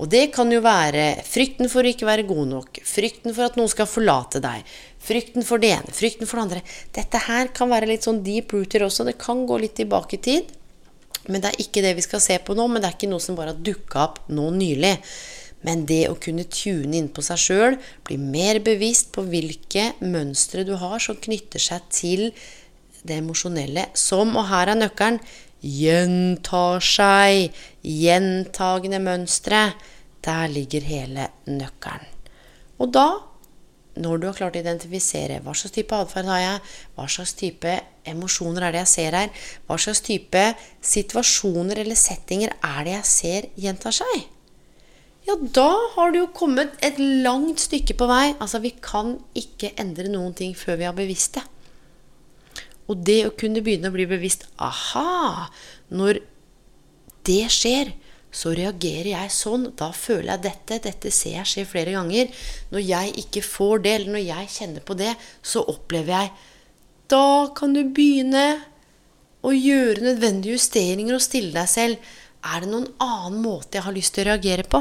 Og 0.00 0.08
det 0.10 0.30
kan 0.34 0.50
jo 0.50 0.62
være 0.64 1.20
frykten 1.28 1.68
for 1.70 1.84
å 1.84 1.90
ikke 1.92 2.08
være 2.08 2.24
god 2.26 2.48
nok, 2.50 2.80
frykten 2.88 3.34
for 3.36 3.46
at 3.46 3.58
noen 3.58 3.70
skal 3.70 3.86
forlate 3.86 4.40
deg, 4.42 4.64
frykten 5.02 5.44
for 5.46 5.62
det 5.62 5.74
ene, 5.76 5.94
frykten 5.94 6.28
for 6.28 6.38
det 6.38 6.46
andre. 6.46 6.62
Dette 6.96 7.20
her 7.28 7.52
kan 7.54 7.70
være 7.70 7.90
litt 7.90 8.08
sånn 8.08 8.22
deep 8.24 8.54
rooter 8.56 8.86
også. 8.86 9.06
Det 9.06 9.20
kan 9.20 9.44
gå 9.46 9.60
litt 9.62 9.76
tilbake 9.78 10.18
i 10.18 10.24
tid. 10.24 10.58
Men 11.28 11.42
det 11.42 11.52
er 11.52 11.62
ikke 11.62 11.84
det 11.84 11.92
vi 11.98 12.04
skal 12.04 12.22
se 12.22 12.38
på 12.42 12.56
nå. 12.58 12.66
Men 12.66 12.82
det 12.82 12.88
er 12.88 12.96
ikke 12.96 13.12
noe 13.12 13.22
som 13.22 13.38
bare 13.38 13.54
har 13.54 13.62
dukka 13.62 14.02
opp 14.08 14.18
nå 14.32 14.48
nylig. 14.56 14.96
Men 15.66 15.84
det 15.86 16.06
å 16.10 16.18
kunne 16.18 16.44
tune 16.50 16.98
inn 16.98 17.10
på 17.14 17.22
seg 17.24 17.40
sjøl, 17.40 17.78
bli 18.06 18.18
mer 18.18 18.58
bevisst 18.64 19.12
på 19.14 19.24
hvilke 19.28 19.92
mønstre 20.02 20.66
du 20.66 20.74
har 20.80 20.98
som 21.02 21.18
knytter 21.22 21.62
seg 21.62 21.88
til 21.94 22.28
det 23.06 23.18
emosjonelle, 23.18 23.88
som, 23.98 24.34
og 24.38 24.48
her 24.50 24.72
er 24.72 24.78
nøkkelen, 24.78 25.20
gjentar 25.62 26.82
seg. 26.82 27.52
Gjentagende 27.86 29.02
mønstre. 29.02 29.68
Der 30.22 30.50
ligger 30.50 30.84
hele 30.86 31.28
nøkkelen. 31.50 32.10
Og 32.82 32.90
da 32.94 33.06
når 34.00 34.20
du 34.20 34.26
har 34.28 34.36
klart 34.36 34.56
å 34.56 34.60
identifisere 34.62 35.40
hva 35.44 35.52
slags 35.56 35.74
type 35.74 35.96
atferd 35.96 36.30
har 36.30 36.40
jeg, 36.40 36.60
hva 36.96 37.08
slags 37.10 37.34
type 37.36 37.74
emosjoner 38.08 38.64
er 38.64 38.74
det 38.74 38.84
jeg 38.86 38.92
ser 38.92 39.16
her, 39.18 39.42
hva 39.68 39.76
slags 39.80 40.00
type 40.06 40.44
situasjoner 40.92 41.82
eller 41.82 41.98
settinger 41.98 42.54
er 42.56 42.86
det 42.86 42.94
jeg 42.94 43.10
ser 43.10 43.50
gjentar 43.66 43.98
seg, 43.98 44.22
ja, 45.22 45.36
da 45.38 45.70
har 45.94 46.10
du 46.10 46.18
jo 46.18 46.28
kommet 46.34 46.74
et 46.82 46.98
langt 46.98 47.62
stykke 47.62 47.94
på 47.98 48.08
vei. 48.10 48.32
Altså, 48.42 48.58
vi 48.62 48.72
kan 48.82 49.16
ikke 49.38 49.70
endre 49.80 50.10
noen 50.10 50.34
ting 50.34 50.54
før 50.58 50.80
vi 50.80 50.88
har 50.88 50.96
bevisst 50.96 51.38
det. 51.38 51.44
Og 52.90 53.04
det 53.06 53.20
å 53.28 53.34
kunne 53.38 53.62
begynne 53.62 53.92
å 53.92 53.94
bli 53.94 54.08
bevisst 54.10 54.48
Aha! 54.60 55.48
Når 55.94 56.18
det 57.28 57.44
skjer, 57.54 57.92
så 58.32 58.54
reagerer 58.56 59.12
jeg 59.12 59.34
sånn. 59.34 59.68
Da 59.78 59.92
føler 59.94 60.32
jeg 60.32 60.44
dette. 60.48 60.80
Dette 60.88 61.12
ser 61.14 61.38
jeg 61.38 61.50
skje 61.50 61.66
flere 61.70 61.94
ganger. 61.94 62.32
Når 62.72 62.82
jeg 62.82 63.14
ikke 63.22 63.44
får 63.46 63.84
det, 63.84 63.92
eller 63.98 64.16
når 64.16 64.24
jeg 64.24 64.52
kjenner 64.56 64.86
på 64.88 64.96
det, 64.98 65.12
så 65.44 65.62
opplever 65.70 66.16
jeg 66.16 66.32
Da 67.12 67.52
kan 67.54 67.76
du 67.76 67.82
begynne 67.84 68.46
å 69.42 69.52
gjøre 69.52 70.06
nødvendige 70.06 70.56
justeringer 70.56 71.18
og 71.18 71.24
stille 71.24 71.52
deg 71.52 71.68
selv 71.68 72.12
Er 72.46 72.62
det 72.62 72.70
noen 72.70 72.88
annen 73.02 73.42
måte 73.42 73.78
jeg 73.78 73.86
har 73.86 73.94
lyst 73.94 74.14
til 74.16 74.24
å 74.24 74.32
reagere 74.32 74.66
på? 74.66 74.80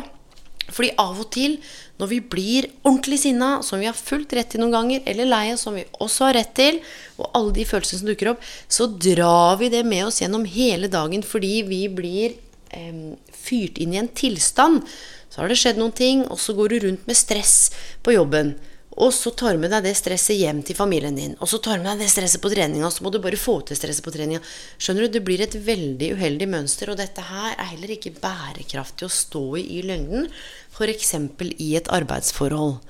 Fordi 0.70 0.92
av 1.02 1.18
og 1.20 1.30
til, 1.34 1.58
når 2.00 2.10
vi 2.12 2.20
blir 2.34 2.68
ordentlig 2.84 3.20
sinna, 3.24 3.50
som 3.66 3.82
vi 3.82 3.90
har 3.90 3.98
fullt 3.98 4.34
rett 4.38 4.52
til 4.54 4.62
noen 4.62 4.76
ganger, 4.76 5.04
eller 5.10 5.30
leie, 5.30 5.58
som 5.60 5.76
vi 5.78 5.86
også 6.00 6.30
har 6.30 6.38
rett 6.40 6.54
til, 6.58 6.80
og 7.18 7.32
alle 7.38 7.56
de 7.58 7.66
følelsene 7.68 8.02
som 8.02 8.12
dukker 8.12 8.32
opp, 8.34 8.46
så 8.72 8.88
drar 8.92 9.60
vi 9.62 9.72
det 9.74 9.84
med 9.88 10.08
oss 10.08 10.22
gjennom 10.22 10.46
hele 10.50 10.90
dagen 10.92 11.26
fordi 11.26 11.62
vi 11.68 11.82
blir 11.92 12.38
eh, 12.78 13.18
fyrt 13.36 13.82
inn 13.82 13.96
i 13.96 14.02
en 14.02 14.12
tilstand. 14.16 14.86
Så 15.32 15.42
har 15.42 15.52
det 15.52 15.60
skjedd 15.60 15.80
noen 15.80 15.96
ting, 15.96 16.26
og 16.28 16.40
så 16.42 16.56
går 16.58 16.74
du 16.74 16.86
rundt 16.88 17.08
med 17.10 17.20
stress 17.20 17.72
på 18.04 18.16
jobben. 18.18 18.56
Og 19.00 19.14
så 19.16 19.32
tar 19.32 19.56
du 19.56 19.62
med 19.62 19.72
deg 19.72 19.86
det 19.86 19.94
stresset 19.96 20.36
hjem 20.36 20.60
til 20.68 20.76
familien 20.76 21.16
din. 21.16 21.36
Og 21.40 21.48
så 21.48 21.62
tar 21.64 21.80
du 21.80 21.86
med 21.86 21.96
deg 21.96 22.04
det 22.04 22.12
stresset 22.12 22.42
på 22.44 22.52
treninga, 22.52 22.84
og 22.90 22.92
så 22.92 23.06
må 23.06 23.12
du 23.14 23.22
bare 23.24 23.40
få 23.40 23.62
til 23.68 23.80
stresset 23.80 24.04
på 24.04 24.12
treninga. 24.12 24.42
Skjønner 24.78 25.08
du, 25.08 25.14
Det 25.16 25.24
blir 25.24 25.44
et 25.44 25.56
veldig 25.56 26.12
uheldig 26.18 26.50
mønster, 26.52 26.92
og 26.92 27.00
dette 27.00 27.24
her 27.24 27.56
er 27.56 27.72
heller 27.72 27.96
ikke 27.96 28.18
bærekraftig 28.20 29.08
å 29.08 29.16
stå 29.16 29.46
i 29.62 29.64
i 29.80 29.86
lengden. 29.88 30.28
F.eks. 30.76 31.16
i 31.58 31.70
et 31.80 31.88
arbeidsforhold. 31.88 32.82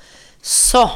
Så 0.41 0.87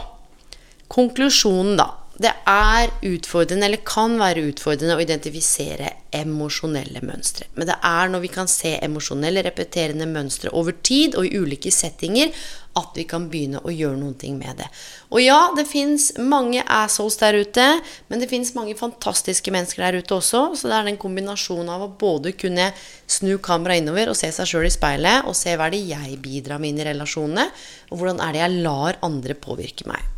konklusjonen, 0.90 1.78
da. 1.78 1.92
Det 2.16 2.32
er 2.48 2.94
utfordrende, 3.04 3.68
eller 3.68 3.82
kan 3.84 4.14
være 4.18 4.46
utfordrende, 4.48 4.96
å 4.96 5.04
identifisere 5.04 5.90
emosjonelle 6.16 7.02
mønstre. 7.04 7.50
Men 7.60 7.68
det 7.68 7.76
er 7.84 8.12
når 8.12 8.24
vi 8.24 8.30
kan 8.32 8.48
se 8.48 8.78
emosjonelle, 8.80 9.44
repeterende 9.44 10.08
mønstre 10.08 10.54
over 10.56 10.78
tid 10.80 11.18
og 11.20 11.28
i 11.28 11.36
ulike 11.36 11.74
settinger, 11.76 12.32
at 12.76 12.98
vi 12.98 13.06
kan 13.08 13.30
begynne 13.32 13.62
å 13.64 13.72
gjøre 13.72 13.96
noen 14.00 14.18
ting 14.20 14.36
med 14.40 14.60
det. 14.60 14.68
Og 15.14 15.22
ja, 15.24 15.38
det 15.56 15.64
fins 15.70 16.10
mange 16.20 16.64
assholes 16.68 17.16
der 17.22 17.38
ute, 17.40 17.68
men 18.12 18.20
det 18.20 18.28
fins 18.32 18.52
mange 18.58 18.76
fantastiske 18.76 19.54
mennesker 19.56 19.86
der 19.86 20.02
ute 20.02 20.18
også. 20.18 20.42
Så 20.60 20.68
det 20.68 20.76
er 20.76 20.90
den 20.90 21.00
kombinasjonen 21.00 21.72
av 21.72 21.86
å 21.86 21.94
både 22.00 22.36
kunne 22.36 22.72
snu 23.08 23.38
kameraet 23.44 23.84
innover 23.84 24.12
og 24.12 24.20
se 24.20 24.32
seg 24.36 24.50
sjøl 24.52 24.68
i 24.68 24.74
speilet, 24.76 25.24
og 25.24 25.38
se 25.40 25.56
hva 25.56 25.70
er 25.70 25.78
det 25.78 25.86
jeg 25.94 26.20
bidrar 26.24 26.60
med 26.60 26.74
inn 26.74 26.84
i 26.84 26.90
relasjonene, 26.90 27.48
og 27.92 28.02
hvordan 28.02 28.20
er 28.26 28.36
det 28.36 28.44
jeg 28.44 28.62
lar 28.68 29.00
andre 29.08 29.40
påvirke 29.40 29.88
meg. 29.90 30.12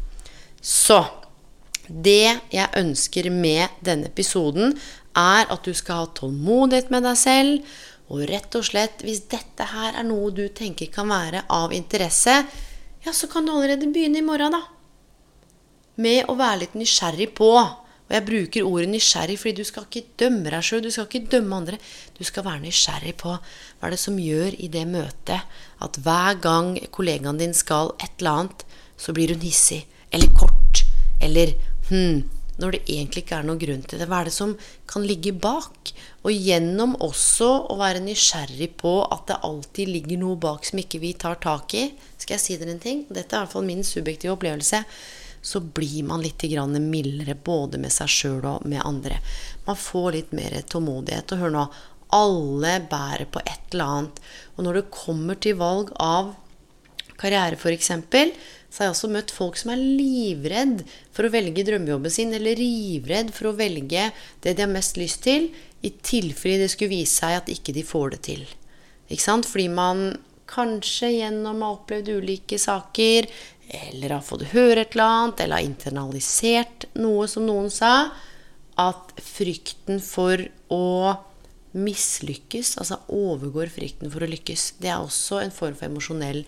Så 0.61 1.03
det 1.87 2.39
jeg 2.51 2.73
ønsker 2.75 3.29
med 3.31 3.77
denne 3.85 4.09
episoden, 4.09 4.73
er 5.17 5.47
at 5.49 5.65
du 5.65 5.73
skal 5.77 6.03
ha 6.03 6.09
tålmodighet 6.17 6.91
med 6.93 7.05
deg 7.07 7.17
selv. 7.17 7.77
Og 8.13 8.23
rett 8.29 8.55
og 8.55 8.63
slett, 8.63 9.03
hvis 9.03 9.25
dette 9.31 9.67
her 9.73 9.97
er 9.99 10.05
noe 10.07 10.31
du 10.31 10.45
tenker 10.55 10.91
kan 10.93 11.09
være 11.11 11.43
av 11.51 11.73
interesse, 11.75 12.37
ja, 13.03 13.13
så 13.13 13.27
kan 13.31 13.45
du 13.45 13.51
allerede 13.53 13.89
begynne 13.91 14.21
i 14.21 14.25
morgen, 14.25 14.55
da. 14.55 14.63
Med 15.99 16.29
å 16.29 16.37
være 16.37 16.63
litt 16.63 16.77
nysgjerrig 16.77 17.33
på. 17.35 17.51
Og 18.07 18.13
jeg 18.15 18.23
bruker 18.23 18.67
ordet 18.67 18.87
nysgjerrig 18.93 19.35
fordi 19.41 19.59
du 19.59 19.67
skal 19.67 19.87
ikke 19.87 20.15
dømme 20.21 20.51
deg 20.53 20.63
sjøl, 20.63 20.83
du 20.85 20.91
skal 20.93 21.09
ikke 21.09 21.31
dømme 21.33 21.59
andre. 21.59 21.79
Du 22.15 22.23
skal 22.27 22.45
være 22.45 22.63
nysgjerrig 22.63 23.17
på 23.19 23.33
hva 23.35 23.89
er 23.89 23.95
det 23.95 23.99
som 23.99 24.19
gjør 24.21 24.55
i 24.55 24.69
det 24.71 24.85
møtet 24.87 25.59
at 25.83 25.99
hver 26.05 26.39
gang 26.43 26.77
kollegaen 26.95 27.41
din 27.41 27.55
skal 27.57 27.91
et 27.99 28.13
eller 28.21 28.43
annet, 28.43 28.63
så 28.97 29.13
blir 29.13 29.35
hun 29.35 29.43
hissig 29.43 29.83
eller 30.15 30.31
kort 30.39 30.85
eller 31.21 31.51
hm, 31.89 32.23
når 32.61 32.73
det 32.73 32.81
egentlig 32.89 33.23
ikke 33.23 33.37
er 33.37 33.45
noen 33.47 33.61
grunn 33.61 33.83
til 33.85 34.01
det. 34.01 34.07
Hva 34.09 34.21
er 34.21 34.29
det 34.29 34.35
som 34.35 34.55
kan 34.89 35.05
ligge 35.05 35.33
bak? 35.37 35.91
Og 36.25 36.33
gjennom 36.33 36.95
også 37.05 37.49
å 37.71 37.77
være 37.79 38.01
nysgjerrig 38.05 38.71
på 38.81 38.93
at 39.05 39.27
det 39.29 39.39
alltid 39.47 39.93
ligger 39.93 40.21
noe 40.23 40.39
bak 40.41 40.65
som 40.67 40.81
ikke 40.81 41.01
vi 41.03 41.13
tar 41.19 41.37
tak 41.43 41.77
i. 41.77 41.85
Skal 42.17 42.37
jeg 42.37 42.43
si 42.43 42.57
dere 42.57 42.73
en 42.73 42.83
ting? 42.83 43.05
Dette 43.09 43.35
er 43.35 43.43
i 43.43 43.45
hvert 43.45 43.55
fall 43.55 43.67
min 43.67 43.85
subjektive 43.85 44.33
opplevelse. 44.33 44.81
Så 45.47 45.61
blir 45.61 46.03
man 46.09 46.23
litt 46.25 46.43
mildere 46.43 47.35
både 47.35 47.77
med 47.77 47.93
seg 47.93 48.09
sjøl 48.09 48.49
og 48.49 48.65
med 48.65 48.81
andre. 48.83 49.21
Man 49.67 49.77
får 49.77 50.11
litt 50.17 50.33
mer 50.33 50.57
tålmodighet. 50.67 51.31
Og 51.31 51.45
hør 51.45 51.53
nå, 51.53 51.67
alle 52.17 52.73
bærer 52.89 53.29
på 53.31 53.39
et 53.45 53.73
eller 53.73 53.85
annet. 53.85 54.21
Og 54.57 54.65
når 54.65 54.81
det 54.81 54.91
kommer 54.91 55.35
til 55.35 55.59
valg 55.61 55.93
av 56.01 56.33
karriere, 57.17 57.57
f.eks., 57.57 57.91
så 58.77 58.83
har 58.83 58.91
jeg 58.91 58.93
også 58.93 59.07
møtt 59.09 59.31
folk 59.33 59.55
som 59.57 59.71
er 59.73 59.79
livredd 59.81 60.83
for 61.09 61.25
å 61.25 61.31
velge 61.33 61.63
drømmejobben 61.65 62.13
sin, 62.13 62.29
eller 62.37 62.59
livredd 62.61 63.31
for 63.33 63.49
å 63.49 63.55
velge 63.57 64.03
det 64.43 64.51
de 64.53 64.61
har 64.61 64.69
mest 64.69 64.99
lyst 65.01 65.23
til, 65.25 65.47
i 65.81 65.89
tilfelle 66.05 66.61
det 66.61 66.67
skulle 66.69 66.91
vise 66.91 67.23
seg 67.23 67.39
at 67.39 67.49
ikke 67.49 67.73
de 67.73 67.81
får 67.81 68.13
det 68.13 68.19
til. 68.27 68.43
Ikke 69.09 69.23
sant? 69.23 69.49
Fordi 69.49 69.65
man 69.73 70.03
kanskje 70.45 71.09
gjennom 71.15 71.63
å 71.63 71.71
ha 71.71 71.79
opplevd 71.79 72.13
ulike 72.19 72.61
saker, 72.61 73.31
eller 73.89 74.13
har 74.13 74.29
fått 74.29 74.45
høre 74.53 74.85
et 74.85 74.93
eller 74.93 75.09
annet, 75.23 75.41
eller 75.41 75.57
har 75.57 75.71
internalisert 75.71 76.85
noe 77.01 77.25
som 77.33 77.49
noen 77.49 77.73
sa, 77.73 78.11
at 78.77 79.17
frykten 79.25 79.97
for 80.05 80.45
å 80.69 81.17
mislykkes, 81.77 82.77
altså 82.77 83.01
overgår 83.09 83.73
frykten 83.73 84.13
for 84.13 84.21
å 84.21 84.29
lykkes. 84.29 84.75
Det 84.85 84.93
er 84.93 85.01
også 85.01 85.41
en 85.41 85.57
form 85.63 85.73
for 85.73 85.89
emosjonell 85.89 86.43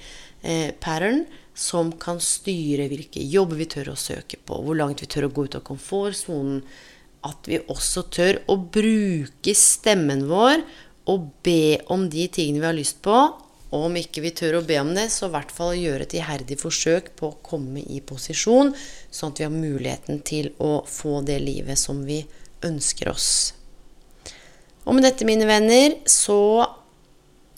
eh, 0.45 0.77
pattern 0.77 1.25
som 1.59 1.91
kan 1.99 2.21
styre 2.23 2.87
hvilke 2.87 3.21
jobber 3.27 3.59
vi 3.59 3.67
tør 3.67 3.91
å 3.91 3.99
søke 3.99 4.39
på, 4.39 4.61
hvor 4.63 4.77
langt 4.79 5.03
vi 5.03 5.09
tør 5.11 5.27
å 5.27 5.33
gå 5.33 5.49
ut 5.49 5.57
av 5.59 5.65
komfortsonen. 5.67 6.63
At 7.27 7.49
vi 7.51 7.59
også 7.67 8.05
tør 8.15 8.39
å 8.47 8.55
bruke 8.71 9.55
stemmen 9.57 10.23
vår 10.29 10.63
og 11.11 11.27
be 11.43 11.81
om 11.91 12.07
de 12.11 12.29
tingene 12.31 12.63
vi 12.63 12.69
har 12.69 12.77
lyst 12.77 13.01
på. 13.03 13.17
Og 13.69 13.85
om 13.89 13.97
ikke 13.99 14.23
vi 14.23 14.31
tør 14.33 14.61
å 14.61 14.65
be 14.65 14.79
om 14.81 14.93
det, 14.95 15.09
så 15.13 15.27
i 15.27 15.33
hvert 15.35 15.51
fall 15.53 15.75
gjøre 15.77 16.07
et 16.07 16.15
iherdig 16.17 16.57
forsøk 16.61 17.11
på 17.19 17.27
å 17.27 17.37
komme 17.45 17.83
i 17.83 17.99
posisjon, 18.01 18.71
sånn 19.11 19.35
at 19.35 19.41
vi 19.41 19.45
har 19.45 19.53
muligheten 19.53 20.23
til 20.25 20.49
å 20.63 20.79
få 20.89 21.19
det 21.27 21.37
livet 21.43 21.77
som 21.77 22.01
vi 22.07 22.23
ønsker 22.65 23.11
oss. 23.11 23.29
Og 24.87 24.95
med 24.95 25.05
dette, 25.05 25.27
mine 25.27 25.45
venner, 25.45 25.99
så 26.09 26.39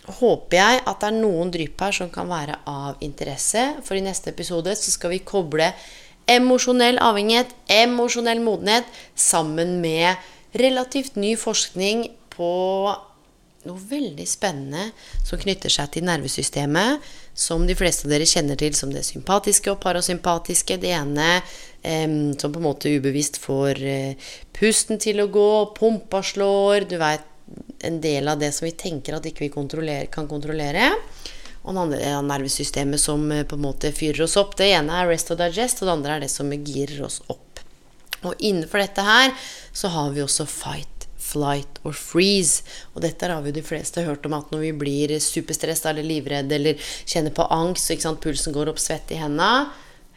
håper 0.08 0.58
jeg 0.58 0.82
at 0.82 1.02
det 1.02 1.10
er 1.12 1.20
noen 1.20 1.52
drypp 1.54 1.84
her 1.86 1.96
som 1.96 2.10
kan 2.14 2.30
være 2.32 2.58
av 2.70 3.02
interesse. 3.06 3.68
For 3.86 3.98
i 3.98 4.06
neste 4.06 4.34
episode 4.34 4.74
så 4.78 4.94
skal 4.94 5.14
vi 5.14 5.22
koble 5.26 5.72
emosjonell 6.32 7.00
avhengighet, 7.02 7.54
emosjonell 7.72 8.42
modenhet, 8.44 8.88
sammen 9.16 9.80
med 9.84 10.16
relativt 10.58 11.18
ny 11.20 11.36
forskning 11.40 12.08
på 12.34 12.52
noe 13.62 13.78
veldig 13.92 14.26
spennende 14.26 14.88
som 15.22 15.40
knytter 15.42 15.70
seg 15.70 15.92
til 15.94 16.06
nervesystemet, 16.08 17.02
som 17.38 17.68
de 17.68 17.76
fleste 17.78 18.08
av 18.08 18.16
dere 18.16 18.28
kjenner 18.30 18.58
til 18.58 18.74
som 18.78 18.90
det 18.94 19.04
sympatiske 19.06 19.70
og 19.72 19.82
parasympatiske. 19.84 20.80
Det 20.82 20.94
ene 20.98 21.28
eh, 21.38 22.08
som 22.42 22.54
på 22.54 22.62
en 22.62 22.66
måte 22.66 22.90
ubevisst 22.90 23.38
får 23.44 23.84
eh, 23.86 24.32
pusten 24.58 25.02
til 25.02 25.22
å 25.22 25.30
gå, 25.32 25.52
pumpa 25.78 26.24
slår, 26.26 26.90
du 26.90 26.98
veit 27.02 27.28
en 27.88 28.00
del 28.04 28.28
av 28.32 28.40
det 28.42 28.52
som 28.56 28.66
vi 28.68 28.74
tenker 28.78 29.18
at 29.18 29.28
ikke 29.28 29.46
vi 29.46 29.54
kontroller, 29.54 30.08
kan 30.14 30.30
kontrollere. 30.30 30.92
Og 31.62 31.76
det 31.76 31.82
andre 31.84 32.00
er 32.10 32.24
nervesystemet 32.26 33.02
som 33.02 33.28
eh, 33.32 33.46
på 33.46 33.58
en 33.58 33.66
måte 33.68 33.94
fyrer 33.94 34.26
oss 34.26 34.38
opp. 34.42 34.56
Det 34.58 34.72
ene 34.74 34.98
er 34.98 35.12
rest 35.12 35.30
og 35.34 35.42
digest, 35.42 35.82
og 35.82 35.90
det 35.90 35.98
andre 35.98 36.16
er 36.16 36.26
det 36.26 36.32
som 36.34 36.50
girer 36.52 37.04
oss 37.06 37.22
opp. 37.30 37.62
Og 38.22 38.34
innenfor 38.38 38.82
dette 38.82 39.06
her 39.06 39.34
så 39.74 39.92
har 39.94 40.12
vi 40.14 40.24
også 40.24 40.46
fight, 40.50 41.08
flight 41.22 41.80
or 41.86 41.94
freeze. 41.98 42.66
Og 42.94 43.06
dette 43.06 43.30
har 43.30 43.42
vi 43.42 43.54
jo 43.54 43.60
de 43.60 43.66
fleste 43.66 44.06
hørt 44.06 44.26
om 44.30 44.36
at 44.38 44.50
når 44.54 44.66
vi 44.66 44.74
blir 44.84 45.16
superstressa 45.22 45.94
eller 45.94 46.06
livredde 46.06 46.58
eller 46.58 46.92
kjenner 47.06 47.34
på 47.34 47.50
angst, 47.54 47.94
så 47.94 48.14
pulsen 48.18 48.58
går 48.58 48.74
opp, 48.74 48.82
svett 48.82 49.14
i 49.14 49.22
hendene 49.22 49.70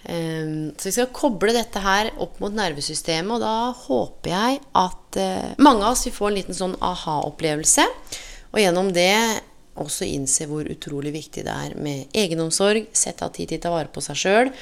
så 0.04 0.88
vi 0.88 0.92
skal 0.92 1.12
koble 1.16 1.54
dette 1.56 1.80
her 1.80 2.10
opp 2.20 2.36
mot 2.42 2.52
nervesystemet, 2.52 3.38
og 3.38 3.40
da 3.40 3.72
håper 3.86 4.32
jeg 4.34 4.60
at 4.76 5.18
eh, 5.20 5.54
mange 5.64 5.86
av 5.86 5.94
oss 5.94 6.04
vil 6.04 6.16
få 6.16 6.28
en 6.28 6.36
liten 6.36 6.56
sånn 6.56 6.76
aha-opplevelse. 6.84 7.86
Og 8.52 8.60
gjennom 8.60 8.92
det 8.94 9.14
også 9.80 10.06
innse 10.06 10.46
hvor 10.50 10.68
utrolig 10.70 11.14
viktig 11.16 11.46
det 11.46 11.54
er 11.66 11.76
med 11.80 12.12
egenomsorg, 12.14 12.90
sette 12.94 13.26
av 13.26 13.32
tid 13.34 13.50
til 13.50 13.62
å 13.62 13.64
ta 13.64 13.72
vare 13.74 13.92
på 13.94 14.04
seg 14.04 14.20
sjøl, 14.20 14.52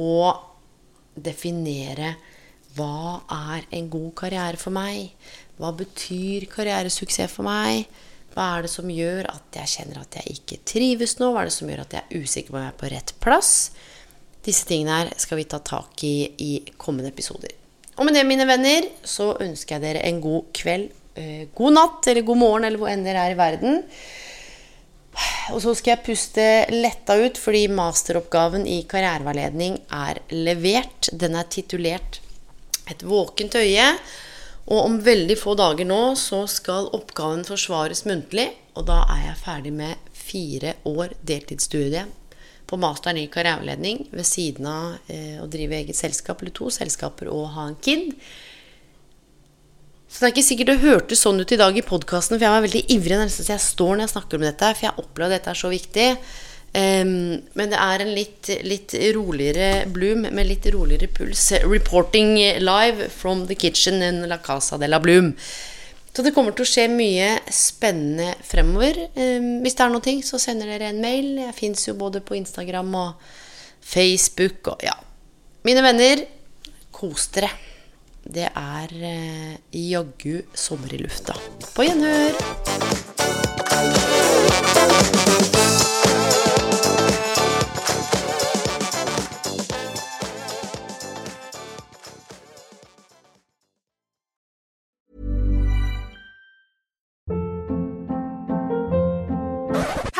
og 0.00 1.20
definere 1.28 2.16
hva 2.76 3.22
er 3.32 3.68
en 3.76 3.86
god 3.92 4.10
karriere 4.18 4.60
for 4.60 4.74
meg? 4.74 5.12
Hva 5.56 5.70
betyr 5.76 6.44
karrieresuksess 6.52 7.32
for 7.32 7.46
meg? 7.48 7.86
Hva 8.34 8.50
er 8.56 8.66
det 8.66 8.72
som 8.72 8.90
gjør 8.92 9.30
at 9.30 9.56
jeg 9.56 9.72
kjenner 9.78 10.02
at 10.02 10.18
jeg 10.18 10.36
ikke 10.36 10.58
trives 10.68 11.16
nå? 11.16 11.30
Hva 11.32 11.44
er 11.44 11.48
det 11.48 11.56
som 11.56 11.70
gjør 11.72 11.86
at 11.86 11.96
jeg 11.96 12.04
er 12.04 12.24
usikker 12.24 12.52
på 12.52 12.58
om 12.58 12.66
jeg 12.66 12.74
er 12.74 12.80
på 12.82 12.90
rett 12.92 13.14
plass? 13.24 13.52
Disse 14.46 14.66
tingene 14.68 15.00
her 15.00 15.12
skal 15.18 15.40
vi 15.40 15.48
ta 15.50 15.58
tak 15.58 16.02
i 16.06 16.16
i 16.38 16.52
kommende 16.78 17.10
episoder. 17.10 17.50
Og 17.96 18.04
med 18.04 18.14
det, 18.14 18.26
mine 18.28 18.44
venner, 18.46 18.86
så 19.08 19.32
ønsker 19.40 19.76
jeg 19.76 19.84
dere 19.84 20.04
en 20.06 20.20
god 20.20 20.50
kveld, 20.54 20.90
eh, 21.16 21.48
god 21.56 21.74
natt 21.78 22.06
eller 22.12 22.26
god 22.28 22.38
morgen, 22.38 22.66
eller 22.68 22.78
hvor 22.78 22.92
enn 22.92 23.04
dere 23.06 23.24
er 23.24 23.34
i 23.34 23.38
verden. 23.38 23.82
Og 25.54 25.62
så 25.64 25.72
skal 25.78 25.94
jeg 25.94 26.04
puste 26.04 26.44
letta 26.74 27.16
ut, 27.16 27.38
fordi 27.40 27.64
masteroppgaven 27.72 28.66
i 28.68 28.82
karriereveiledning 28.90 29.78
er 29.96 30.20
levert. 30.34 31.08
Den 31.12 31.34
er 31.34 31.48
titulert 31.48 32.20
'Et 32.86 33.02
våkent 33.02 33.54
øye'. 33.54 33.98
Og 34.66 34.84
om 34.84 35.00
veldig 35.00 35.38
få 35.38 35.54
dager 35.54 35.86
nå 35.86 36.14
så 36.14 36.46
skal 36.46 36.90
oppgaven 36.92 37.44
forsvares 37.44 38.04
muntlig. 38.04 38.50
Og 38.74 38.86
da 38.86 39.06
er 39.08 39.28
jeg 39.28 39.42
ferdig 39.44 39.72
med 39.72 39.94
fire 40.12 40.74
år 40.84 41.14
deltidsstudie 41.24 42.06
på 42.66 42.78
masteren 42.80 43.20
i 43.20 43.28
karriereveiledning 43.30 44.08
ved 44.10 44.26
siden 44.26 44.66
av 44.70 45.12
eh, 45.12 45.38
å 45.42 45.46
drive 45.50 45.78
eget 45.78 45.98
selskap 45.98 46.42
eller 46.42 46.54
to 46.56 46.70
selskaper 46.74 47.30
og 47.30 47.52
ha 47.54 47.68
en 47.70 47.78
kid. 47.82 48.10
Så 50.06 50.22
det 50.22 50.28
er 50.28 50.34
ikke 50.34 50.46
sikkert 50.46 50.70
det 50.72 50.82
hørtes 50.82 51.22
sånn 51.26 51.40
ut 51.42 51.52
i 51.52 51.60
dag 51.60 51.76
i 51.76 51.84
podkasten, 51.86 52.38
for 52.38 52.46
jeg 52.46 52.54
var 52.54 52.64
veldig 52.64 52.84
ivrig 52.94 53.20
nesten 53.20 53.46
så 53.46 53.54
jeg 53.56 53.64
står 53.64 53.94
når 53.94 54.06
jeg 54.06 54.14
snakker 54.14 54.38
om 54.38 54.44
dette, 54.46 54.74
for 54.74 54.86
jeg 54.86 55.02
opplever 55.02 55.32
at 55.32 55.40
dette 55.40 55.52
er 55.52 55.60
så 55.60 55.70
viktig. 55.72 56.10
Um, 56.76 57.10
men 57.56 57.70
det 57.72 57.78
er 57.80 58.02
en 58.04 58.10
litt, 58.12 58.50
litt, 58.66 58.92
roligere 59.16 59.86
Bloom 59.88 60.26
med 60.26 60.48
litt 60.48 60.66
roligere 60.74 61.08
puls. 61.08 61.48
Reporting 61.64 62.34
live 62.60 63.08
from 63.14 63.46
the 63.48 63.56
kitchen 63.56 64.02
in 64.04 64.26
La 64.28 64.38
Casa 64.44 64.78
de 64.78 64.90
la 64.90 65.00
Bloom. 65.00 65.32
Så 66.16 66.22
det 66.24 66.32
kommer 66.32 66.54
til 66.56 66.64
å 66.64 66.68
skje 66.70 66.86
mye 66.88 67.26
spennende 67.52 68.30
fremover. 68.40 69.02
Um, 69.18 69.58
hvis 69.60 69.76
det 69.76 69.84
er 69.84 69.90
noe, 69.92 70.14
så 70.24 70.40
sender 70.40 70.70
dere 70.72 70.88
en 70.88 71.02
mail. 71.02 71.34
Jeg 71.42 71.52
fins 71.58 71.84
jo 71.90 71.92
både 72.00 72.22
på 72.24 72.38
Instagram 72.38 72.88
og 72.96 73.26
Facebook 73.84 74.72
og 74.72 74.80
ja. 74.86 74.96
Mine 75.68 75.82
venner, 75.84 76.24
kos 76.96 77.28
dere. 77.36 77.50
Det 78.26 78.48
er 78.48 78.94
eh, 79.06 79.58
jaggu 79.76 80.40
sommer 80.56 80.96
i 80.96 81.02
lufta. 81.04 81.36
På 81.76 81.84
gjenhør! 81.84 82.32